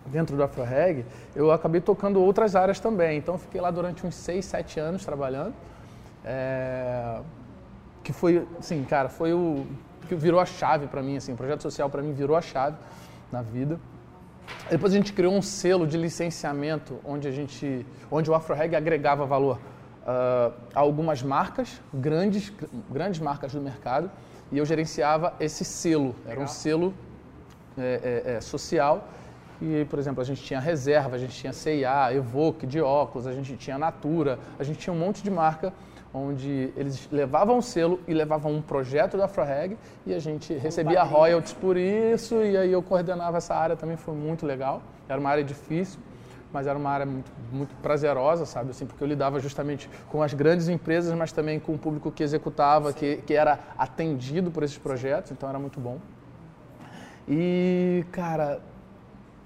[0.07, 3.19] dentro do AfroReg, eu acabei tocando outras áreas também.
[3.19, 5.55] Então, fiquei lá durante uns 6, 7 anos trabalhando.
[6.25, 7.21] É...
[8.03, 9.67] Que foi, assim, cara, foi o
[10.09, 12.77] que virou a chave para mim, assim, o projeto social para mim virou a chave
[13.31, 13.79] na vida.
[14.69, 19.25] Depois a gente criou um selo de licenciamento onde a gente, onde o AfroReg agregava
[19.25, 19.59] valor
[20.03, 22.53] uh, a algumas marcas, grandes,
[22.91, 24.11] grandes marcas do mercado,
[24.51, 26.17] e eu gerenciava esse selo.
[26.27, 26.93] Era um selo
[27.79, 29.09] é, é, é, social
[29.61, 33.33] e, por exemplo, a gente tinha Reserva, a gente tinha CIA, Evoque de óculos, a
[33.33, 35.73] gente tinha Natura, a gente tinha um monte de marca
[36.13, 41.03] onde eles levavam o selo e levavam um projeto da AfroReg e a gente recebia
[41.03, 44.83] royalties por isso e aí eu coordenava essa área também, foi muito legal.
[45.09, 46.01] Era uma área difícil,
[46.53, 48.71] mas era uma área muito, muito prazerosa, sabe?
[48.71, 52.23] Assim, porque eu lidava justamente com as grandes empresas, mas também com o público que
[52.23, 55.99] executava, que, que era atendido por esses projetos, então era muito bom.
[57.29, 58.61] E, cara,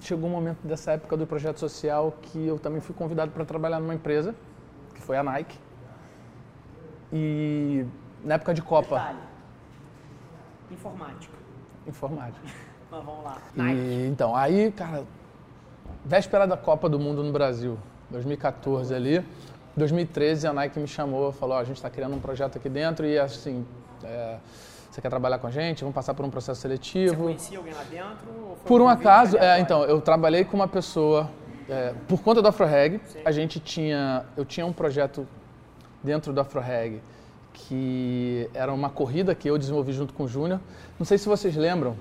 [0.07, 3.81] chegou um momento dessa época do projeto social que eu também fui convidado para trabalhar
[3.81, 4.35] numa empresa,
[4.95, 5.59] que foi a Nike.
[7.13, 7.87] E
[8.23, 8.97] na época de Copa.
[8.97, 9.19] Detalhe.
[10.71, 11.35] Informática.
[11.87, 12.47] Informática.
[12.91, 13.39] Mas vamos lá.
[13.55, 13.81] Nike.
[13.81, 15.05] E, então, aí, cara,
[16.05, 17.79] véspera da Copa do Mundo no Brasil,
[18.11, 19.25] 2014 ali.
[19.77, 23.05] 2013 a Nike me chamou, falou: oh, a gente está criando um projeto aqui dentro
[23.07, 23.67] e assim,
[24.05, 24.39] é,
[24.95, 25.81] você quer trabalhar com a gente?
[25.81, 27.17] Vamos passar por um processo seletivo.
[27.17, 28.57] Você conhecia alguém lá dentro?
[28.65, 31.29] por um acaso, é, então, eu trabalhei com uma pessoa
[31.69, 33.01] é, por conta do AfroReg.
[33.25, 35.27] A gente tinha, eu tinha um projeto
[36.01, 37.03] dentro do AfroReg,
[37.53, 40.61] que era uma corrida que eu desenvolvi junto com o Júnior.
[40.97, 41.97] Não sei se vocês lembram,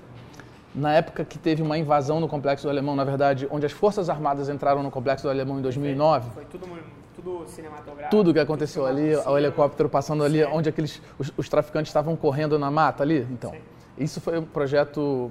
[0.72, 4.08] na época que teve uma invasão no Complexo do Alemão, na verdade, onde as Forças
[4.08, 6.30] Armadas entraram no Complexo do Alemão em 2009.
[6.30, 6.68] Foi tudo,
[7.16, 8.10] tudo cinematográfico.
[8.10, 10.50] Tudo que aconteceu ali, o helicóptero passando ali, Sim.
[10.52, 13.26] onde aqueles os, os, traficantes estavam correndo na mata ali.
[13.30, 13.58] Então, Sim.
[13.98, 15.30] isso foi um projeto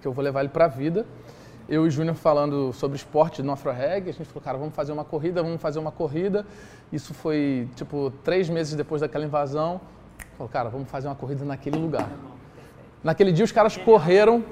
[0.00, 1.06] que eu vou levar ele para a vida
[1.70, 4.90] eu e o Júnior falando sobre esporte no AfroReg, a gente falou, cara, vamos fazer
[4.90, 6.44] uma corrida, vamos fazer uma corrida.
[6.92, 9.80] Isso foi, tipo, três meses depois daquela invasão.
[10.36, 12.10] Falou, cara, vamos fazer uma corrida naquele lugar.
[13.04, 14.44] Naquele dia os caras correram,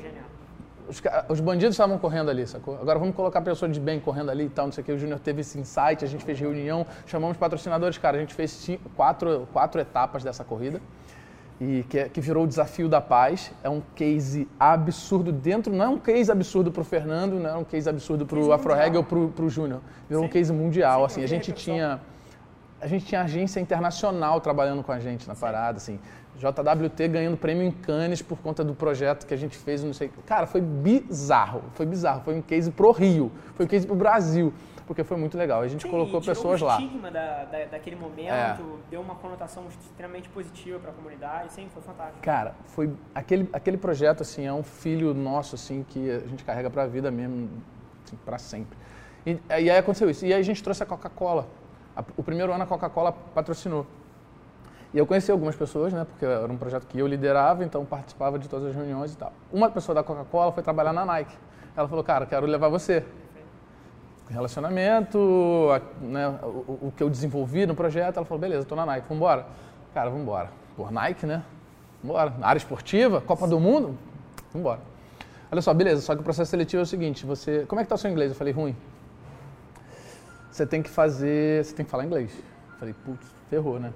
[0.89, 2.79] os, os, bandidos estavam correndo ali, sacou?
[2.81, 4.93] Agora vamos colocar pessoas de bem correndo ali e tal, não sei o que.
[4.93, 8.51] O Júnior teve esse insight, a gente fez reunião, chamamos patrocinadores, cara, a gente fez
[8.51, 10.81] cinco, quatro, quatro etapas dessa corrida
[11.61, 13.53] e que, é, que, virou o desafio da paz.
[13.63, 17.57] É um case absurdo dentro, não é um case absurdo para o Fernando, não é
[17.57, 19.81] um case absurdo para o AfroReg ou para o Júnior.
[20.09, 20.29] Virou Sim.
[20.29, 21.01] um case mundial.
[21.01, 22.01] Sim, assim, a gente tinha
[22.81, 25.41] a gente tinha agência internacional trabalhando com a gente na Sim.
[25.41, 25.99] parada, assim.
[26.39, 30.11] JWT ganhando prêmio em Cannes por conta do projeto que a gente fez, não sei.
[30.25, 32.23] Cara, foi bizarro, foi bizarro.
[32.23, 34.53] Foi um case pro Rio, foi um case pro Brasil
[34.89, 35.61] porque foi muito legal.
[35.61, 36.79] A gente Sim, colocou pessoas lá.
[36.79, 38.57] O estigma da, da, daquele momento é.
[38.91, 41.53] deu uma conotação extremamente positiva para a comunidade.
[41.53, 42.21] Sim, foi fantástico.
[42.23, 46.71] Cara, foi aquele, aquele projeto assim é um filho nosso assim que a gente carrega
[46.71, 47.51] para a vida mesmo,
[48.03, 48.79] assim, para sempre.
[49.27, 50.25] E, e, aí aconteceu isso.
[50.25, 51.47] E aí a gente trouxe a Coca-Cola.
[52.17, 53.87] O primeiro ano a Coca-Cola patrocinou.
[54.93, 58.39] E eu conheci algumas pessoas, né, porque era um projeto que eu liderava, então participava
[58.39, 59.33] de todas as reuniões e tal.
[59.53, 61.37] Uma pessoa da Coca-Cola foi trabalhar na Nike.
[61.77, 63.05] Ela falou, cara, quero levar você
[64.31, 65.69] relacionamento,
[66.01, 68.17] né, o, o, que eu desenvolvi no projeto.
[68.17, 69.47] Ela falou, beleza, estou na Nike, vamos embora.
[69.93, 70.51] Cara, vamos embora.
[70.77, 71.43] Por Nike, né?
[72.03, 72.35] Vamos embora.
[72.43, 73.99] Área esportiva, Copa do Mundo,
[74.53, 74.81] vamos embora.
[75.51, 77.65] Olha só, beleza, só que o processo seletivo é o seguinte, você...
[77.67, 78.31] Como é que está o seu inglês?
[78.31, 78.77] Eu falei, ruim.
[80.51, 81.65] Você tem que fazer...
[81.65, 82.31] Você tem que falar inglês.
[82.73, 83.93] Eu falei, putz, ferrou, né?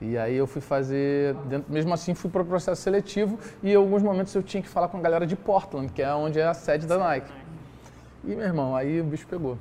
[0.00, 3.74] E aí eu fui fazer, dentro, mesmo assim fui para o processo seletivo e em
[3.74, 6.46] alguns momentos eu tinha que falar com a galera de Portland, que é onde é
[6.46, 7.32] a sede da Nike.
[8.24, 9.58] E, meu irmão, aí o bicho pegou.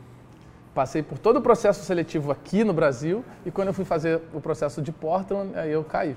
[0.76, 4.39] Passei por todo o processo seletivo aqui no Brasil e quando eu fui fazer o
[4.39, 6.15] processo de Portland, aí eu caí.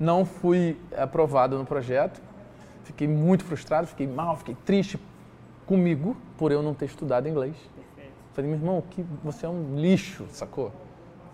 [0.00, 2.22] Não fui aprovado no projeto,
[2.84, 4.98] fiquei muito frustrado, fiquei mal, fiquei triste
[5.66, 7.54] comigo por eu não ter estudado inglês.
[7.74, 8.12] Perfeito.
[8.32, 10.72] Falei, meu irmão, que você é um lixo, sacou?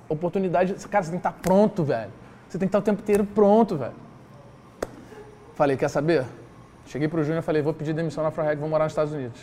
[0.09, 2.11] Oportunidade, cara, você tem que estar pronto, velho.
[2.49, 3.94] Você tem que estar o tempo inteiro pronto, velho.
[5.55, 6.25] Falei, quer saber?
[6.87, 9.40] Cheguei pro Júnior e falei, vou pedir demissão na Afroreg, vou morar nos Estados Unidos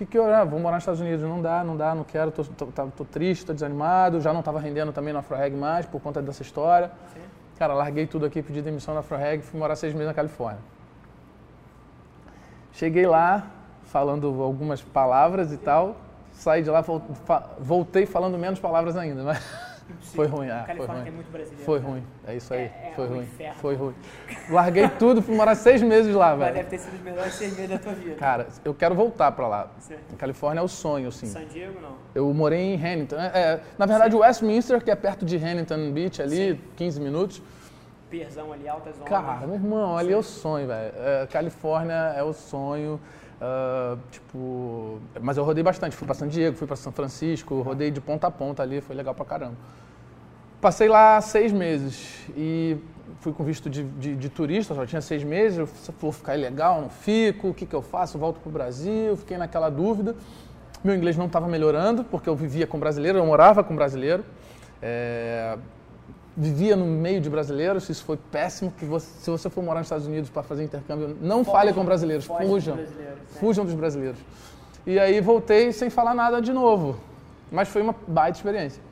[0.00, 2.30] que, que eu, ah, vou morar nos Estados Unidos, não dá, não dá, não quero,
[2.30, 5.84] tô, tô, tô, tô triste, tô desanimado, já não estava rendendo também no AfroReg mais
[5.84, 6.90] por conta dessa história.
[7.12, 7.20] Sim.
[7.58, 10.60] Cara, larguei tudo aqui, pedi demissão na AfroReg, fui morar seis meses na Califórnia.
[12.72, 13.46] Cheguei lá,
[13.84, 15.96] falando algumas palavras e tal.
[16.32, 16.82] Saí de lá,
[17.58, 19.38] voltei falando menos palavras ainda, mas
[20.14, 20.48] foi ruim.
[20.48, 21.06] Ah, foi ruim.
[21.06, 21.64] É muito brasileiro.
[21.64, 21.86] Foi né?
[21.86, 22.02] ruim.
[22.26, 22.60] É isso aí.
[22.60, 23.20] É, é foi ruim.
[23.20, 23.54] Inferno.
[23.60, 23.94] Foi ruim.
[24.48, 26.40] Larguei tudo, fui morar seis meses lá, velho.
[26.40, 28.14] Mas deve ter sido os melhores seis meses da tua vida.
[28.16, 29.70] Cara, eu quero voltar pra lá.
[29.78, 30.16] Certo.
[30.16, 31.26] Califórnia é o sonho, assim.
[31.26, 31.94] San Diego, não?
[32.14, 33.16] Eu morei em Hamilton.
[33.16, 34.20] É, é na verdade, Sim.
[34.20, 36.60] Westminster, que é perto de Hamilton Beach, ali, Sim.
[36.76, 37.42] 15 minutos.
[38.10, 39.08] Pierzão ali, altas ondas.
[39.08, 40.14] Cara, meu irmão, ali Sim.
[40.14, 40.92] é o sonho, velho.
[40.96, 43.00] É, Califórnia é o sonho.
[43.40, 45.96] Uh, tipo, mas eu rodei bastante.
[45.96, 48.94] Fui para San Diego, fui para São Francisco, rodei de ponta a ponta ali, foi
[48.94, 49.56] legal pra caramba.
[50.60, 52.76] Passei lá seis meses e
[53.20, 55.58] fui com visto de, de, de turista, só tinha seis meses.
[55.58, 58.18] Eu vou ficar ilegal, não fico, o que, que eu faço?
[58.18, 60.14] Volto para o Brasil, fiquei naquela dúvida.
[60.84, 64.22] Meu inglês não estava melhorando, porque eu vivia com brasileiro, eu morava com brasileiro.
[64.82, 65.56] É,
[66.36, 68.72] vivia no meio de brasileiros, isso foi péssimo.
[68.78, 71.72] Que você, se você for morar nos Estados Unidos para fazer intercâmbio, não foge, fale
[71.72, 72.76] com brasileiros, fujam.
[72.76, 73.38] Brasileiros, né?
[73.38, 74.18] Fujam dos brasileiros.
[74.86, 76.98] E aí voltei sem falar nada de novo.
[77.50, 78.82] Mas foi uma baita experiência.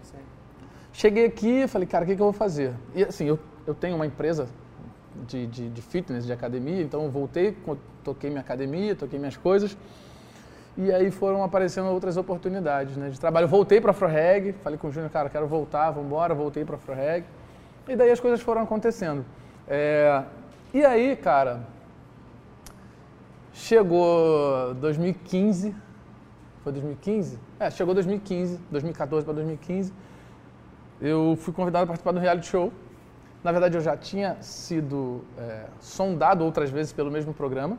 [0.92, 2.72] Cheguei aqui e falei, cara, o que, que, eu vou fazer?
[2.94, 4.48] E assim, eu, eu tenho uma empresa
[5.29, 7.57] de, de, de fitness, de academia, então eu voltei,
[8.03, 9.77] toquei minha academia, toquei minhas coisas.
[10.79, 13.45] E aí foram aparecendo outras oportunidades né, de trabalho.
[13.45, 16.64] Eu voltei para a Afroreg, falei com o Júnior, cara, quero voltar, vamos embora, voltei
[16.64, 17.27] para a Afroreg.
[17.87, 19.25] E daí as coisas foram acontecendo.
[19.67, 20.23] É,
[20.73, 21.61] e aí, cara,
[23.53, 25.75] chegou 2015,
[26.62, 27.38] foi 2015?
[27.59, 29.93] É, chegou 2015, 2014 para 2015
[31.01, 32.73] eu fui convidado a participar do reality show.
[33.43, 37.79] Na verdade, eu já tinha sido é, sondado outras vezes pelo mesmo programa.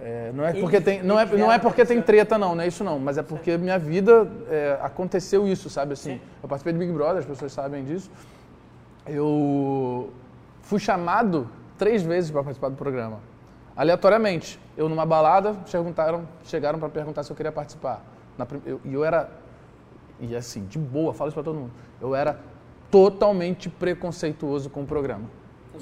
[0.00, 2.68] É, não é porque tem, não é, não é porque tem treta não, não é
[2.68, 6.14] isso não, mas é porque minha vida é, aconteceu isso, sabe assim.
[6.14, 6.20] Sim.
[6.42, 8.10] Eu participei do Big Brother, as pessoas sabem disso.
[9.06, 10.12] Eu
[10.62, 13.18] fui chamado três vezes para participar do programa,
[13.76, 14.60] aleatoriamente.
[14.76, 18.00] Eu numa balada perguntaram, chegaram para perguntar se eu queria participar.
[18.38, 19.28] E eu, eu era
[20.20, 21.72] e assim, de boa, falo isso para todo mundo.
[22.00, 22.38] Eu era
[22.90, 25.24] totalmente preconceituoso com o programa.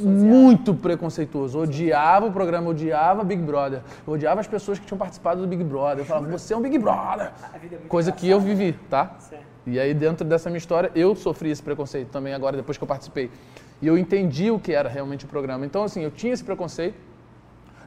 [0.02, 1.58] Muito preconceituoso.
[1.58, 3.82] Odiava o programa, odiava Big Brother.
[4.06, 5.98] Eu odiava as pessoas que tinham participado do Big Brother.
[5.98, 7.32] Eu falava, você é um Big Brother.
[7.54, 9.14] É Coisa que eu vivi, tá?
[9.18, 9.44] Certo.
[9.66, 12.88] E aí, dentro dessa minha história, eu sofri esse preconceito também agora, depois que eu
[12.88, 13.30] participei.
[13.82, 15.66] E eu entendi o que era realmente o programa.
[15.66, 16.96] Então, assim, eu tinha esse preconceito.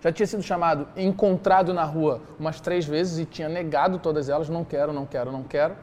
[0.01, 4.49] Já tinha sido chamado, encontrado na rua umas três vezes e tinha negado todas elas.
[4.49, 5.75] Não quero, não quero, não quero.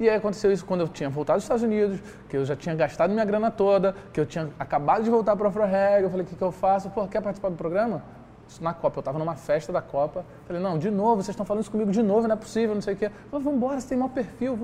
[0.00, 2.74] E aí aconteceu isso quando eu tinha voltado dos Estados Unidos, que eu já tinha
[2.74, 6.04] gastado minha grana toda, que eu tinha acabado de voltar para o Afroreg.
[6.04, 6.88] Eu falei, o que, que eu faço?
[6.90, 8.02] Pô, quer participar do programa?
[8.48, 8.98] Isso na Copa.
[8.98, 10.24] Eu estava numa festa da Copa.
[10.46, 12.80] Falei, não, de novo, vocês estão falando isso comigo de novo, não é possível, não
[12.80, 13.10] sei o quê.
[13.30, 14.56] Falei, vamos embora, você tem mau perfil.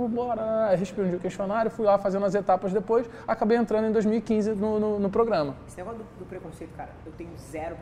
[0.68, 4.78] Aí respondi o questionário, fui lá fazendo as etapas depois, acabei entrando em 2015 no,
[4.78, 5.54] no, no programa.
[5.66, 7.76] Esse negócio do, do, preconceito, cara, eu tenho zero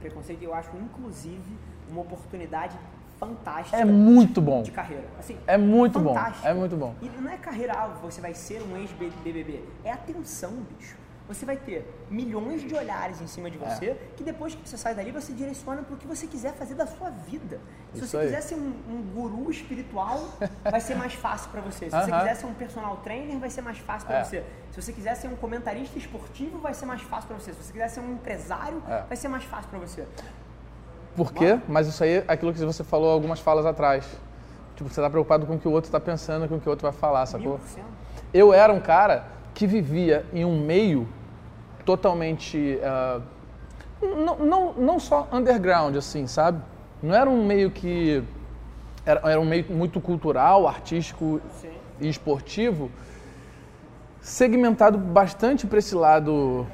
[0.00, 1.56] preconceito e eu acho, inclusive,
[1.90, 2.76] uma oportunidade
[3.18, 3.76] fantástica.
[3.76, 4.62] É muito bom.
[4.62, 5.04] De carreira.
[5.18, 6.42] Assim, é muito fantástica.
[6.42, 6.48] bom.
[6.48, 6.94] É muito bom.
[7.02, 9.64] E não é carreira, ah, você vai ser um ex-BBB.
[9.84, 10.96] É atenção, bicho.
[11.28, 13.68] Você vai ter milhões de olhares em cima de é.
[13.68, 14.10] você, é.
[14.16, 16.86] que depois que você sai dali, você direciona para o que você quiser fazer da
[16.86, 17.60] sua vida.
[17.92, 18.26] Se Isso você aí.
[18.26, 20.20] quiser ser um, um, guru espiritual,
[20.62, 21.90] vai ser mais fácil para você.
[21.90, 22.04] Se uh -huh.
[22.04, 24.24] você quiser ser um personal trainer, vai ser mais fácil para é.
[24.24, 24.44] você.
[24.70, 27.52] Se você quiser ser um comentarista esportivo, vai ser mais fácil para você.
[27.52, 29.02] Se você quiser ser um empresário, é.
[29.02, 30.06] vai ser mais fácil para você.
[31.16, 31.58] Por quê?
[31.66, 34.06] Mas isso aí é aquilo que você falou algumas falas atrás.
[34.76, 36.70] Tipo, você está preocupado com o que o outro está pensando, com o que o
[36.70, 37.58] outro vai falar, sacou?
[38.32, 39.24] Eu era um cara
[39.54, 41.08] que vivia em um meio
[41.86, 42.78] totalmente.
[42.78, 43.22] Uh,
[44.02, 46.60] não, não, não só underground, assim, sabe?
[47.02, 48.22] Não era um meio que.
[49.06, 51.70] Era, era um meio muito cultural, artístico Sim.
[52.00, 52.90] e esportivo,
[54.20, 56.66] segmentado bastante para esse lado.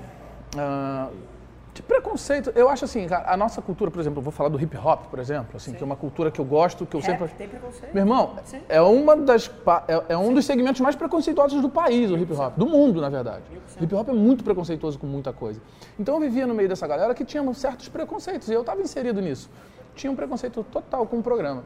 [0.57, 1.32] Uh,
[1.75, 5.07] de preconceito, eu acho assim, a nossa cultura, por exemplo, vou falar do hip hop,
[5.07, 5.77] por exemplo, assim, Sim.
[5.79, 7.35] que é uma cultura que eu gosto, que eu Rap, sempre.
[7.35, 7.95] Tem preconceito.
[7.95, 8.61] Meu irmão, Sim.
[8.69, 9.51] é uma das
[9.89, 10.35] é, é um Sim.
[10.35, 13.45] dos segmentos mais preconceituosos do país, o hip hop, do mundo, na verdade.
[13.81, 15.63] Hip hop é muito preconceituoso com muita coisa.
[15.99, 19.23] Então eu vivia no meio dessa galera que tinha certos preconceitos e eu estava inserido
[19.23, 19.49] nisso.
[19.95, 21.65] Tinha um preconceito total com o programa.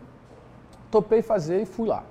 [0.88, 2.04] Topei fazer e fui lá.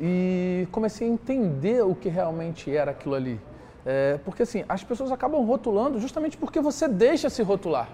[0.00, 3.38] E comecei a entender o que realmente era aquilo ali.
[3.88, 7.88] É, porque assim, as pessoas acabam rotulando justamente porque você deixa se rotular.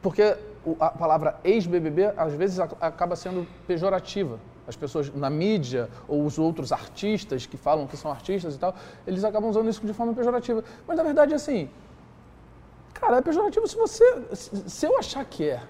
[0.00, 0.36] Porque
[0.78, 4.38] a palavra ex-BBB às vezes acaba sendo pejorativa.
[4.68, 8.72] As pessoas na mídia ou os outros artistas que falam que são artistas e tal,
[9.04, 10.62] eles acabam usando isso de forma pejorativa.
[10.86, 11.68] Mas na verdade, assim,
[12.94, 14.04] cara, é pejorativo se você.
[14.32, 15.60] Se eu achar que é.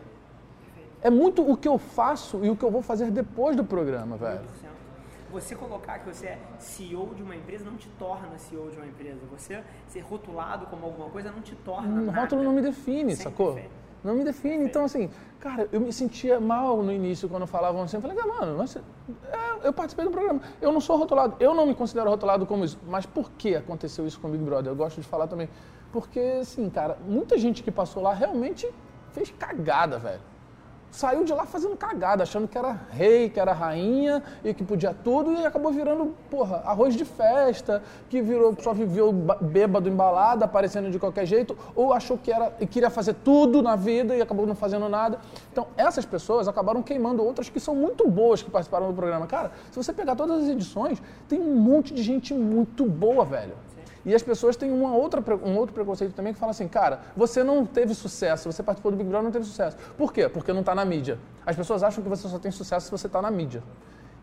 [1.01, 4.17] É muito o que eu faço e o que eu vou fazer depois do programa,
[4.19, 4.58] velho
[5.31, 8.87] você colocar que você é CEO de uma empresa não te torna CEO de uma
[8.87, 9.21] empresa.
[9.31, 12.21] Você ser rotulado como alguma coisa não te torna nada.
[12.21, 13.61] Rótulo não me define, Sempre sacou?
[14.03, 14.65] Não me define.
[14.65, 15.11] Então, assim,
[15.41, 17.97] cara, eu me sentia mal no início quando falavam assim.
[17.97, 18.83] Eu falei, mano, mas, é,
[19.65, 20.41] eu participei do programa.
[20.61, 21.37] Eu não sou rotulado.
[21.41, 22.79] Eu não me considero rotulado como isso.
[22.87, 24.73] Mas por que aconteceu isso com o Big Brother?
[24.73, 25.49] Eu gosto de falar também.
[25.93, 28.73] Porque, assim, cara, muita gente que passou lá realmente
[29.13, 30.21] fez cagada, velho
[30.91, 34.95] saiu de lá fazendo cagada, achando que era rei, que era rainha e que podia
[35.05, 40.91] tudo e acabou virando, porra, arroz de festa, que virou, só viveu bêbado, embalado, aparecendo
[40.91, 44.47] de qualquer jeito, ou achou que era e queria fazer tudo na vida e acabou
[44.47, 45.19] não fazendo nada.
[45.53, 49.27] Então, essas pessoas acabaram queimando outras que são muito boas que participaram do programa.
[49.27, 53.68] Cara, se você pegar todas as edições, tem um monte de gente muito boa, velho.
[54.09, 57.45] E as pessoas têm uma outra, um outro preconceito também que fala assim, cara, você
[57.45, 59.77] não teve sucesso, você participou do Big Brother não teve sucesso.
[59.99, 60.27] Por quê?
[60.31, 61.19] Porque não está na mídia.
[61.45, 63.63] As pessoas acham que você só tem sucesso se você está na mídia.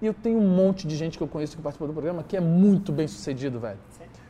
[0.01, 2.35] E eu tenho um monte de gente que eu conheço que participou do programa que
[2.35, 3.77] é muito bem sucedido, velho.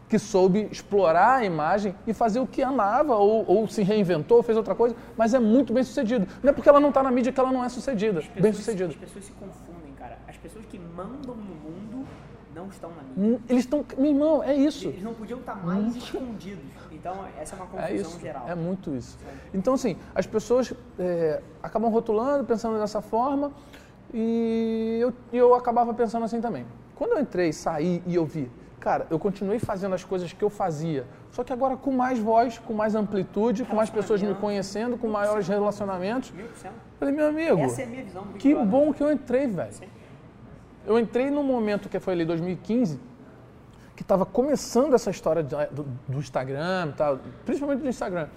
[0.09, 4.57] Que soube explorar a imagem e fazer o que amava, ou, ou se reinventou, fez
[4.57, 6.27] outra coisa, mas é muito bem sucedido.
[6.43, 8.19] Não é porque ela não está na mídia que ela não é sucedida.
[8.19, 8.89] Pessoas, bem sucedida.
[8.89, 10.17] As pessoas se confundem, cara.
[10.27, 12.05] As pessoas que mandam no mundo
[12.55, 13.37] não estão na mídia.
[13.37, 13.85] Hum, eles estão.
[13.97, 14.87] Meu irmão, é isso.
[14.87, 16.63] Eles não podiam estar mais escondidos.
[16.91, 18.45] Então, essa é uma confusão é isso, geral.
[18.47, 19.17] É muito isso.
[19.53, 23.51] Então, assim, as pessoas é, acabam rotulando, pensando dessa forma,
[24.13, 26.65] e eu, eu acabava pensando assim também.
[26.95, 28.49] Quando eu entrei, saí e eu vi,
[28.79, 32.57] cara, eu continuei fazendo as coisas que eu fazia, só que agora com mais voz,
[32.57, 36.33] com mais amplitude, com mais pessoas me conhecendo, com maiores relacionamentos.
[36.97, 38.05] Falei, meu amigo, essa é
[38.39, 39.73] que bom que eu entrei, velho.
[40.86, 42.99] Eu entrei num momento que foi ali 2015,
[43.95, 48.27] que estava começando essa história do, do, Instagram, tal, principalmente do Instagram.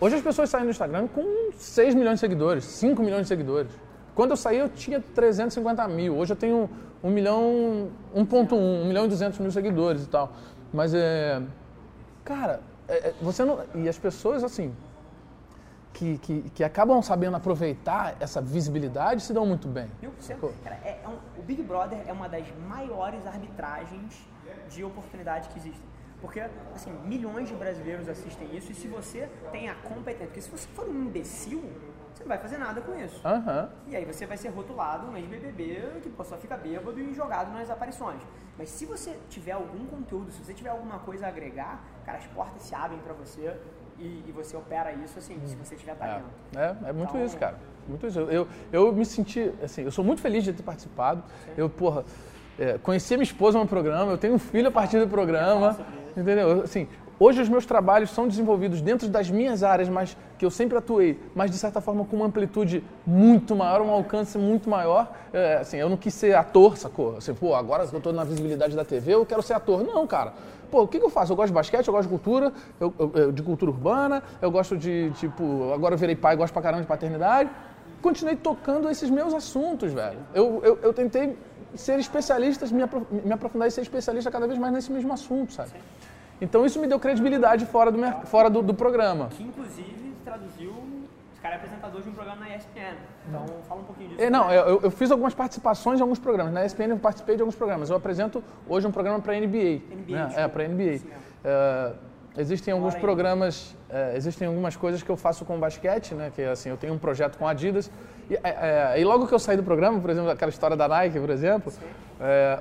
[0.00, 3.70] Hoje as pessoas saem do Instagram com 6 milhões de seguidores, 5 milhões de seguidores.
[4.14, 6.70] Quando eu saí eu tinha 350 mil, hoje eu tenho
[7.02, 10.32] 1 milhão, 1.1, 1 milhão e 200 mil seguidores e tal.
[10.72, 11.42] Mas é.
[12.24, 13.60] Cara, é, é você não.
[13.74, 14.72] E as pessoas, assim,
[15.98, 19.90] que, que, que, acabam sabendo aproveitar essa visibilidade se dão muito bem.
[20.00, 20.54] Mil por cento.
[20.64, 24.24] É, é um, o Big Brother é uma das maiores arbitragens
[24.70, 25.88] de oportunidade que existem.
[26.20, 26.40] Porque,
[26.74, 30.68] assim, milhões de brasileiros assistem isso e se você tem a competência, porque se você
[30.68, 31.62] for um imbecil,
[32.18, 33.20] você não vai fazer nada com isso.
[33.24, 33.68] Uhum.
[33.86, 37.70] E aí você vai ser rotulado um ex-BBB que só fica bêbado e jogado nas
[37.70, 38.20] aparições.
[38.56, 42.26] Mas se você tiver algum conteúdo, se você tiver alguma coisa a agregar, cara, as
[42.26, 43.56] portas se abrem para você
[43.98, 46.26] e, e, você opera isso assim, se você tiver talento.
[46.56, 47.56] É, é, é muito então, isso, cara.
[47.88, 48.20] Muito isso.
[48.20, 51.22] Eu, eu me senti, assim, eu sou muito feliz de ter participado.
[51.44, 51.52] Sim.
[51.56, 52.04] Eu, porra,
[52.58, 55.76] é, conheci minha esposa no programa, eu tenho um filho a partir do programa.
[56.16, 56.62] Entendeu?
[56.62, 56.88] Assim,
[57.20, 61.18] Hoje os meus trabalhos são desenvolvidos dentro das minhas áreas, mas que eu sempre atuei,
[61.34, 65.10] mas de certa forma com uma amplitude muito maior, um alcance muito maior.
[65.32, 67.16] É, assim, eu não quis ser ator, sacou?
[67.16, 69.82] Assim, pô, agora que eu estou na visibilidade da TV, eu quero ser ator.
[69.82, 70.32] Não, cara.
[70.70, 71.32] Pô, o que, que eu faço?
[71.32, 74.76] Eu gosto de basquete, eu gosto de cultura, eu, eu, de cultura urbana, eu gosto
[74.76, 77.50] de, tipo, agora eu virei pai, gosto pra caramba de paternidade.
[78.00, 80.18] Continuei tocando esses meus assuntos, velho.
[80.32, 81.36] Eu, eu, eu tentei
[81.74, 82.84] ser especialista, me,
[83.24, 85.70] me aprofundar e ser especialista cada vez mais nesse mesmo assunto, sabe?
[85.70, 85.97] Sim.
[86.40, 89.28] Então isso me deu credibilidade fora do, fora do, do programa.
[89.28, 90.72] Que inclusive traduziu
[91.38, 92.96] esse cara é apresentador de um programa na ESPN.
[93.28, 94.20] Então fala um pouquinho disso.
[94.20, 96.52] É, não, eu, eu, fiz algumas participações em alguns programas.
[96.52, 97.90] Na ESPN eu participei de alguns programas.
[97.90, 99.80] Eu apresento hoje um programa para NBA.
[99.88, 100.32] NBA né?
[100.34, 100.98] É, para NBA.
[101.44, 101.92] É,
[102.36, 106.32] existem alguns programas, é, existem algumas coisas que eu faço com basquete, né?
[106.34, 107.88] Que assim, eu tenho um projeto com a Adidas.
[108.28, 111.20] E, é, e logo que eu saí do programa, por exemplo, aquela história da Nike,
[111.20, 111.72] por exemplo,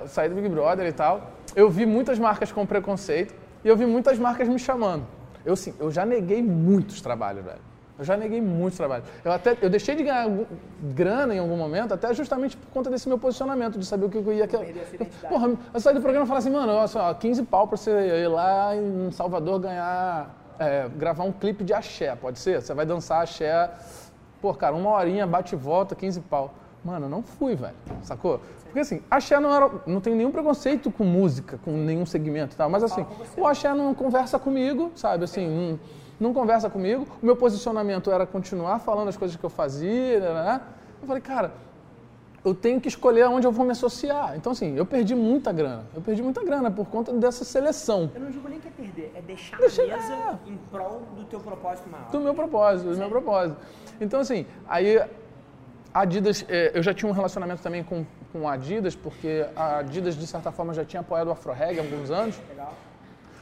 [0.06, 3.86] saí do Big Brother e tal, eu vi muitas marcas com preconceito e eu vi
[3.86, 5.06] muitas marcas me chamando.
[5.46, 7.62] Eu, sim, eu já neguei muitos trabalhos, velho.
[7.98, 9.08] Eu já neguei muitos trabalhos.
[9.26, 10.28] Eu até eu deixei de ganhar
[10.94, 14.18] grana em algum momento, até justamente por conta desse meu posicionamento, de saber o que
[14.18, 14.48] eu ia.
[15.28, 17.92] Porra, eu saí do programa e falei assim, mano, olha só, 15 pau pra você
[18.24, 20.36] ir lá em Salvador ganhar.
[20.60, 22.62] É, gravar um clipe de axé, pode ser?
[22.62, 23.72] Você vai dançar axé.
[24.42, 26.54] Pô, cara, uma horinha, bate e volta, 15 pau.
[26.84, 27.76] Mano, não fui, velho.
[28.02, 28.42] Sacou?
[28.78, 29.72] Porque assim, axé não era.
[29.88, 32.70] Não tem nenhum preconceito com música, com nenhum segmento e tal.
[32.70, 33.04] Mas assim,
[33.36, 35.24] o axé não conversa comigo, sabe?
[35.24, 35.80] Assim, não,
[36.20, 37.08] não conversa comigo.
[37.20, 40.44] O meu posicionamento era continuar falando as coisas que eu fazia, né?
[40.44, 40.62] né?
[41.02, 41.54] Eu falei, cara,
[42.46, 44.36] eu tenho que escolher aonde eu vou me associar.
[44.36, 45.86] Então, assim, eu perdi muita grana.
[45.96, 48.12] Eu perdi muita grana por conta dessa seleção.
[48.14, 50.50] Eu não digo nem que é perder, é deixar Deixa, a mesa é.
[50.52, 52.12] em prol do teu propósito maior.
[52.12, 53.58] Do meu propósito, do meu propósito.
[54.00, 55.00] Então, assim, aí
[55.98, 59.80] a Adidas, é, eu já tinha um relacionamento também com, com a Adidas, porque a
[59.80, 62.40] Adidas, de certa forma, já tinha apoiado o AfroReg há alguns anos.
[62.50, 62.72] Legal.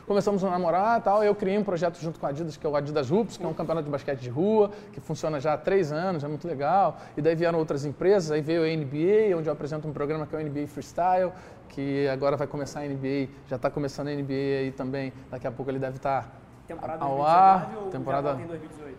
[0.08, 2.70] Começamos a namorar e tal, eu criei um projeto junto com a Adidas, que é
[2.70, 5.58] o Adidas Hoops, que é um campeonato de basquete de rua, que funciona já há
[5.58, 6.98] três anos, é muito legal.
[7.18, 10.34] E daí vieram outras empresas, aí veio a NBA, onde eu apresento um programa que
[10.34, 11.34] é o NBA Freestyle,
[11.68, 15.52] que agora vai começar a NBA, já está começando a NBA aí também, daqui a
[15.52, 16.32] pouco ele deve estar
[16.66, 17.84] temporada ao 2019 ar.
[17.84, 18.34] Ou temporada...
[18.36, 18.95] já em 2018?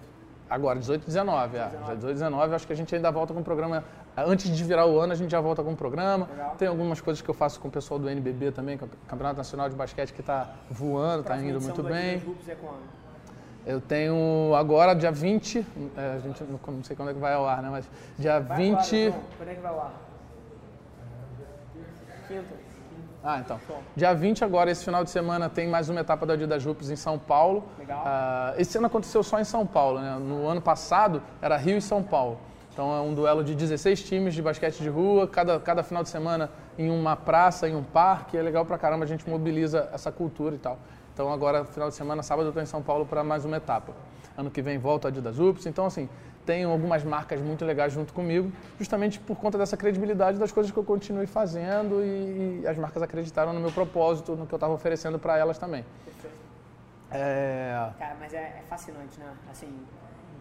[0.49, 1.69] Agora, 18 e 19, é.
[1.97, 3.85] 18 e 19, acho que a gente ainda volta com o programa.
[4.17, 6.29] Antes de virar o ano, a gente já volta com o programa.
[6.31, 6.55] Legal.
[6.57, 8.79] Tem algumas coisas que eu faço com o pessoal do NBB também,
[9.09, 12.21] Campeonato Nacional de Basquete, que está voando, está indo muito bem.
[12.21, 13.07] Grupos é quando?
[13.67, 15.67] Eu tenho agora, dia 20,
[15.97, 17.69] é, a gente não, não sei quando é que vai ao ar, né?
[17.69, 18.77] Mas dia Vai 20.
[18.77, 19.21] agora, então.
[19.37, 19.93] Quando é que vai lá?
[22.29, 22.66] Quinta.
[23.29, 23.59] Ah, então.
[23.97, 26.95] Dia 20 agora, esse final de semana, tem mais uma etapa da Adidas Hoops em
[26.95, 27.65] São Paulo.
[27.77, 28.01] Legal.
[28.07, 30.17] Ah, esse ano aconteceu só em São Paulo, né?
[30.17, 32.39] No ano passado era Rio e São Paulo.
[32.73, 36.09] Então é um duelo de 16 times de basquete de rua, cada, cada final de
[36.09, 38.37] semana em uma praça, em um parque.
[38.37, 40.79] É legal pra caramba, a gente mobiliza essa cultura e tal.
[41.13, 43.93] Então agora, final de semana, sábado, eu estou em São Paulo para mais uma etapa.
[44.39, 45.67] Ano que vem volto a Adidas Hoops.
[45.67, 46.09] Então, assim,
[46.47, 50.79] tenho algumas marcas muito legais junto comigo, justamente por conta dessa credibilidade das coisas que
[50.79, 54.73] eu continuei fazendo e, e as marcas acreditaram no meu propósito, no que eu estava
[54.73, 55.85] oferecendo para elas também.
[57.11, 59.33] É, Cara, mas é, é fascinante, né?
[59.51, 59.69] Assim,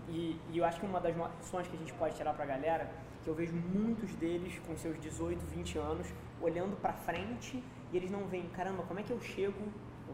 [0.07, 2.87] e, e eu acho que uma das lições que a gente pode tirar pra galera,
[3.23, 6.07] que eu vejo muitos deles com seus 18, 20 anos,
[6.41, 9.61] olhando pra frente e eles não veem, caramba, como é que eu chego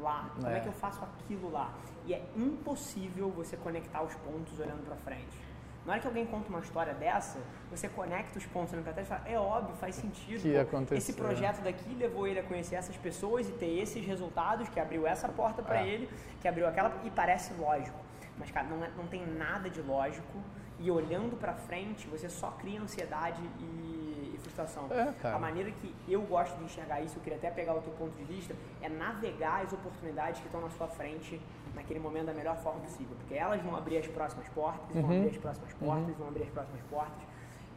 [0.01, 0.29] lá?
[0.35, 0.59] Como é, É.
[0.61, 1.73] que eu faço aquilo lá?
[2.05, 5.50] E é impossível você conectar os pontos olhando pra frente.
[5.85, 7.39] Na hora que alguém conta uma história dessa,
[7.71, 10.39] você conecta os pontos pra trás e fala, é óbvio, faz sentido.
[10.41, 10.97] Que aconteceu.
[10.97, 15.07] Esse projeto daqui levou ele a conhecer essas pessoas e ter esses resultados, que abriu
[15.07, 15.87] essa porta pra É.
[15.87, 16.09] ele,
[16.39, 17.97] que abriu aquela, e parece lógico.
[18.37, 20.39] Mas, cara, não, é- não tem nada de lógico.
[20.79, 24.87] E olhando pra frente, você só cria ansiedade e, e frustração.
[24.91, 25.35] É, cara.
[25.35, 28.15] A maneira que eu gosto de enxergar isso, eu queria até pegar o teu ponto
[28.17, 31.39] de vista, é navegar as oportunidades que estão na sua frente
[31.75, 33.15] naquele momento da melhor forma possível.
[33.17, 35.17] Porque elas vão abrir as próximas portas, vão Uhum.
[35.17, 37.23] abrir as próximas portas, vão abrir as próximas portas.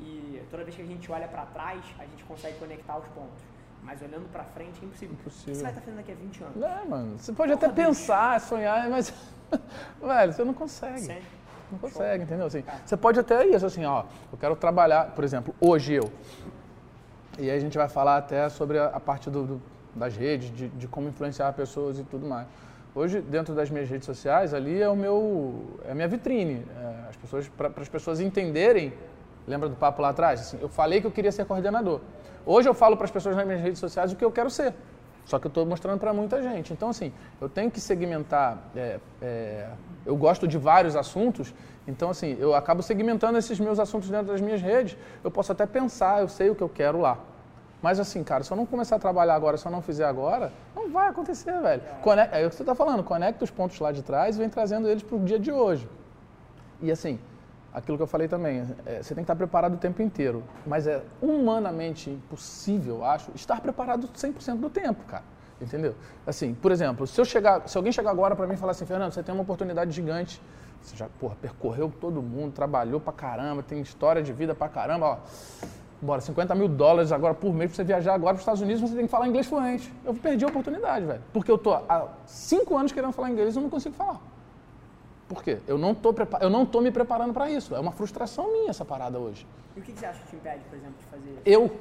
[0.00, 3.42] E toda vez que a gente olha pra trás, a gente consegue conectar os pontos.
[3.82, 5.14] Mas olhando pra frente é impossível.
[5.14, 5.52] Impossível.
[5.52, 6.62] O que você vai estar fazendo daqui a 20 anos?
[6.62, 9.12] é, mano, você pode até pensar, sonhar, mas,
[10.02, 11.00] velho, você não consegue.
[11.00, 11.22] Sério?
[11.70, 12.46] Não consegue, entendeu?
[12.46, 16.10] Assim, você pode até isso, assim, ó, eu quero trabalhar, por exemplo, hoje eu.
[17.38, 19.62] E aí a gente vai falar até sobre a, a parte do, do-
[19.94, 22.46] das redes, de, de como influenciar pessoas e tudo mais.
[22.94, 26.64] Hoje, dentro das minhas redes sociais, ali é o meu, é a minha vitrine.
[26.80, 28.92] É, as pessoas, para as pessoas entenderem,
[29.48, 30.40] lembra do papo lá atrás?
[30.40, 32.00] Assim, eu falei que eu queria ser coordenador.
[32.46, 34.72] Hoje eu falo para as pessoas nas minhas redes sociais o que eu quero ser.
[35.24, 36.72] Só que eu estou mostrando para muita gente.
[36.72, 38.62] Então, assim, eu tenho que segmentar.
[38.76, 39.68] é, é,
[40.06, 41.54] eu gosto de vários assuntos,
[41.88, 44.96] então, assim, eu acabo segmentando esses meus assuntos dentro das minhas redes.
[45.22, 47.18] Eu posso até pensar, eu sei o que eu quero lá.
[47.84, 50.50] Mas, assim, cara, se eu não começar a trabalhar agora, se eu não fizer agora,
[50.74, 51.82] não vai acontecer, velho.
[52.00, 54.48] Cone- É o que você está falando, conecta os pontos lá de trás e vem
[54.48, 55.86] trazendo eles para o dia de hoje.
[56.80, 57.20] E assim,
[57.74, 60.42] aquilo que eu falei também, é, você tem que estar preparado o tempo inteiro.
[60.66, 65.24] Mas é humanamente impossível, acho, estar preparado 100% do tempo, cara.
[65.60, 65.94] Entendeu?
[66.26, 68.86] Assim, por exemplo, se eu chegar, se alguém chegar agora para mim e falar assim,
[68.86, 70.40] Fernando, você tem uma oportunidade gigante,
[70.80, 75.06] você já, porra, percorreu todo mundo, trabalhou pra caramba, tem história de vida pra caramba,
[75.06, 75.18] ó.
[76.04, 78.82] Bora, 50 mil dólares agora por mês pra você viajar agora para os Estados Unidos,
[78.82, 79.90] você tem que falar inglês fluente.
[80.04, 81.22] Eu perdi a oportunidade, velho.
[81.32, 84.20] Porque eu tô há cinco anos querendo falar inglês e eu não consigo falar.
[85.26, 85.58] Por quê?
[85.66, 87.74] Eu não tô, eu não tô me preparando para isso.
[87.74, 89.46] É uma frustração minha essa parada hoje.
[89.74, 91.40] E o que que você acha que te impede, por exemplo, de fazer isso?
[91.46, 91.74] Eu.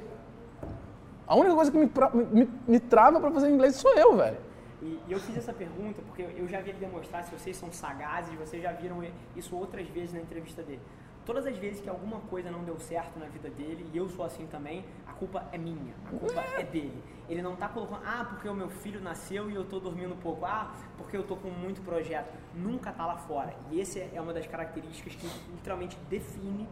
[1.26, 1.90] A única coisa que me,
[2.32, 4.38] me- me trava para fazer inglês sou eu, velho.
[4.82, 7.70] E, e eu fiz essa pergunta porque eu já vi ele demonstrar, se vocês são
[7.70, 9.02] sagazes, vocês já viram
[9.36, 10.80] isso outras vezes na entrevista dele.
[11.24, 14.24] Todas as vezes que alguma coisa não deu certo na vida dele, e eu sou
[14.26, 17.02] assim também, a culpa é minha, a culpa é dele.
[17.28, 20.44] Ele não tá colocando, ah, porque o meu filho nasceu e eu tô dormindo pouco,
[20.44, 22.30] ah, porque eu tô com muito projeto.
[22.54, 23.54] Nunca tá lá fora.
[23.70, 26.68] E essa é uma das características que literalmente define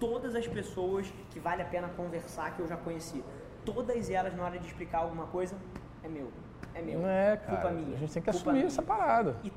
[0.00, 3.22] todas as pessoas que vale a pena conversar que eu já conheci.
[3.64, 5.56] Todas elas, na hora de explicar alguma coisa,
[6.02, 6.32] é meu.
[6.74, 6.98] É meu.
[6.98, 7.52] Não é, cara.
[7.60, 7.94] Culpa minha.
[7.96, 8.66] A gente tem que Culpa assumir minha.
[8.66, 9.36] essa parada.
[9.44, 9.52] E,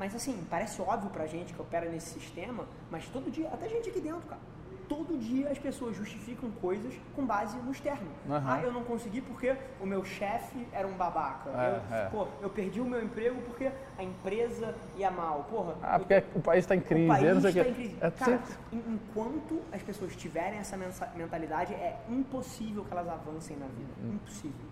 [0.00, 3.90] mas assim, parece óbvio pra gente que opera nesse sistema, mas todo dia, até gente
[3.90, 4.40] aqui dentro, cara.
[4.88, 8.08] Todo dia as pessoas justificam coisas com base no externo.
[8.26, 8.42] Aham.
[8.46, 11.50] Ah, eu não consegui porque o meu chefe era um babaca.
[11.50, 12.08] É, eu, é.
[12.08, 15.44] Pô, eu perdi o meu emprego porque a empresa ia mal.
[15.50, 17.96] Porra, Ah, eu porque o país está em crise, o país está em crise.
[18.00, 18.40] É Cara,
[18.72, 20.78] enquanto as pessoas tiverem essa
[21.14, 23.92] mentalidade, é impossível que elas avancem na vida.
[24.02, 24.14] Hum.
[24.14, 24.66] Impossível.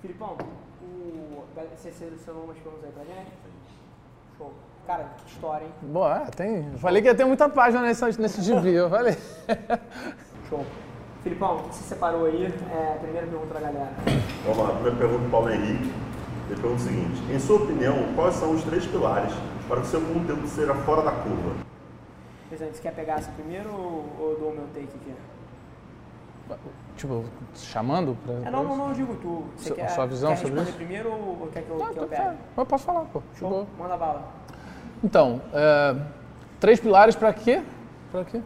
[0.00, 0.36] Filipão,
[0.82, 1.44] o...
[1.76, 3.30] você selecionou umas perguntas aí pra gente?
[4.36, 4.52] Show.
[4.86, 5.72] Cara, que história, hein?
[5.82, 6.70] Boa, é, tem.
[6.78, 9.16] Falei que ia ter muita página nesse, nesse gibi, eu falei.
[10.48, 10.64] Show.
[11.22, 12.46] Filipão, o que você separou aí?
[12.46, 13.92] É, primeira pergunta da galera.
[14.44, 15.92] Vamos lá, primeira pergunta do Paulo Henrique.
[16.50, 19.32] Ele pergunta o seguinte: Em sua opinião, quais são os três pilares
[19.68, 21.54] para que o seu conteúdo seja fora da curva?
[22.48, 25.14] Presidente, você quer pegar essa primeiro ou ou eu dou o meu take aqui?
[26.96, 27.24] Tipo,
[27.54, 28.34] chamando pra.
[28.48, 29.44] É, não, não, não, eu digo tu.
[29.56, 30.76] Você Sua- quer, sua visão quer sobre responder isso?
[30.76, 32.36] primeiro ou ou quer que eu, Não, que eu pegue?
[32.56, 33.22] Eu posso falar, pô.
[33.36, 34.28] Show, manda bala.
[35.02, 35.96] Então, é,
[36.62, 37.60] Três pilares para quê?
[38.12, 38.40] Para quê?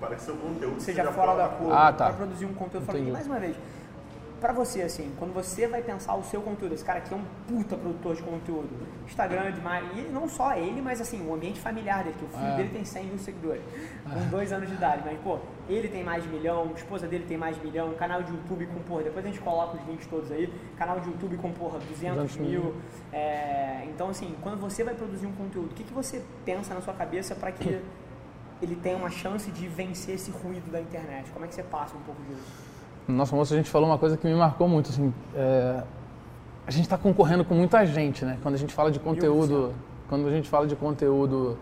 [0.00, 2.06] Para que seu conteúdo seja fora da curva, Ah, tá.
[2.06, 2.98] para produzir um conteúdo fora.
[2.98, 3.12] E Entendi.
[3.12, 3.56] mais uma vez,
[4.42, 7.24] pra você, assim, quando você vai pensar o seu conteúdo, esse cara aqui é um
[7.48, 8.68] puta produtor de conteúdo,
[9.06, 12.28] Instagram é demais, e não só ele, mas assim, o ambiente familiar dele, que o
[12.28, 12.56] filho É.
[12.56, 13.62] dele tem 100 mil seguidores,
[14.04, 15.38] com dois anos de idade, mas pô,
[15.68, 18.66] ele tem mais de milhão, a esposa dele tem mais de milhão, canal de YouTube
[18.66, 21.78] com, porra, depois a gente coloca os links todos aí, canal de YouTube com, porra,
[21.78, 22.74] 200 200 mil, mil.
[23.12, 26.80] é, então assim, quando você vai produzir um conteúdo, o que, que você pensa na
[26.82, 27.80] sua cabeça para que
[28.60, 31.30] ele tenha uma chance de vencer esse ruído da internet?
[31.30, 32.71] Como é que você passa um pouco disso?
[33.08, 35.82] Nossa, moça, a gente falou uma coisa que me marcou muito, assim, é,
[36.66, 38.38] a gente está concorrendo com muita gente, né?
[38.42, 39.74] Quando a gente fala de conteúdo,
[40.08, 41.58] quando a gente fala de conteúdo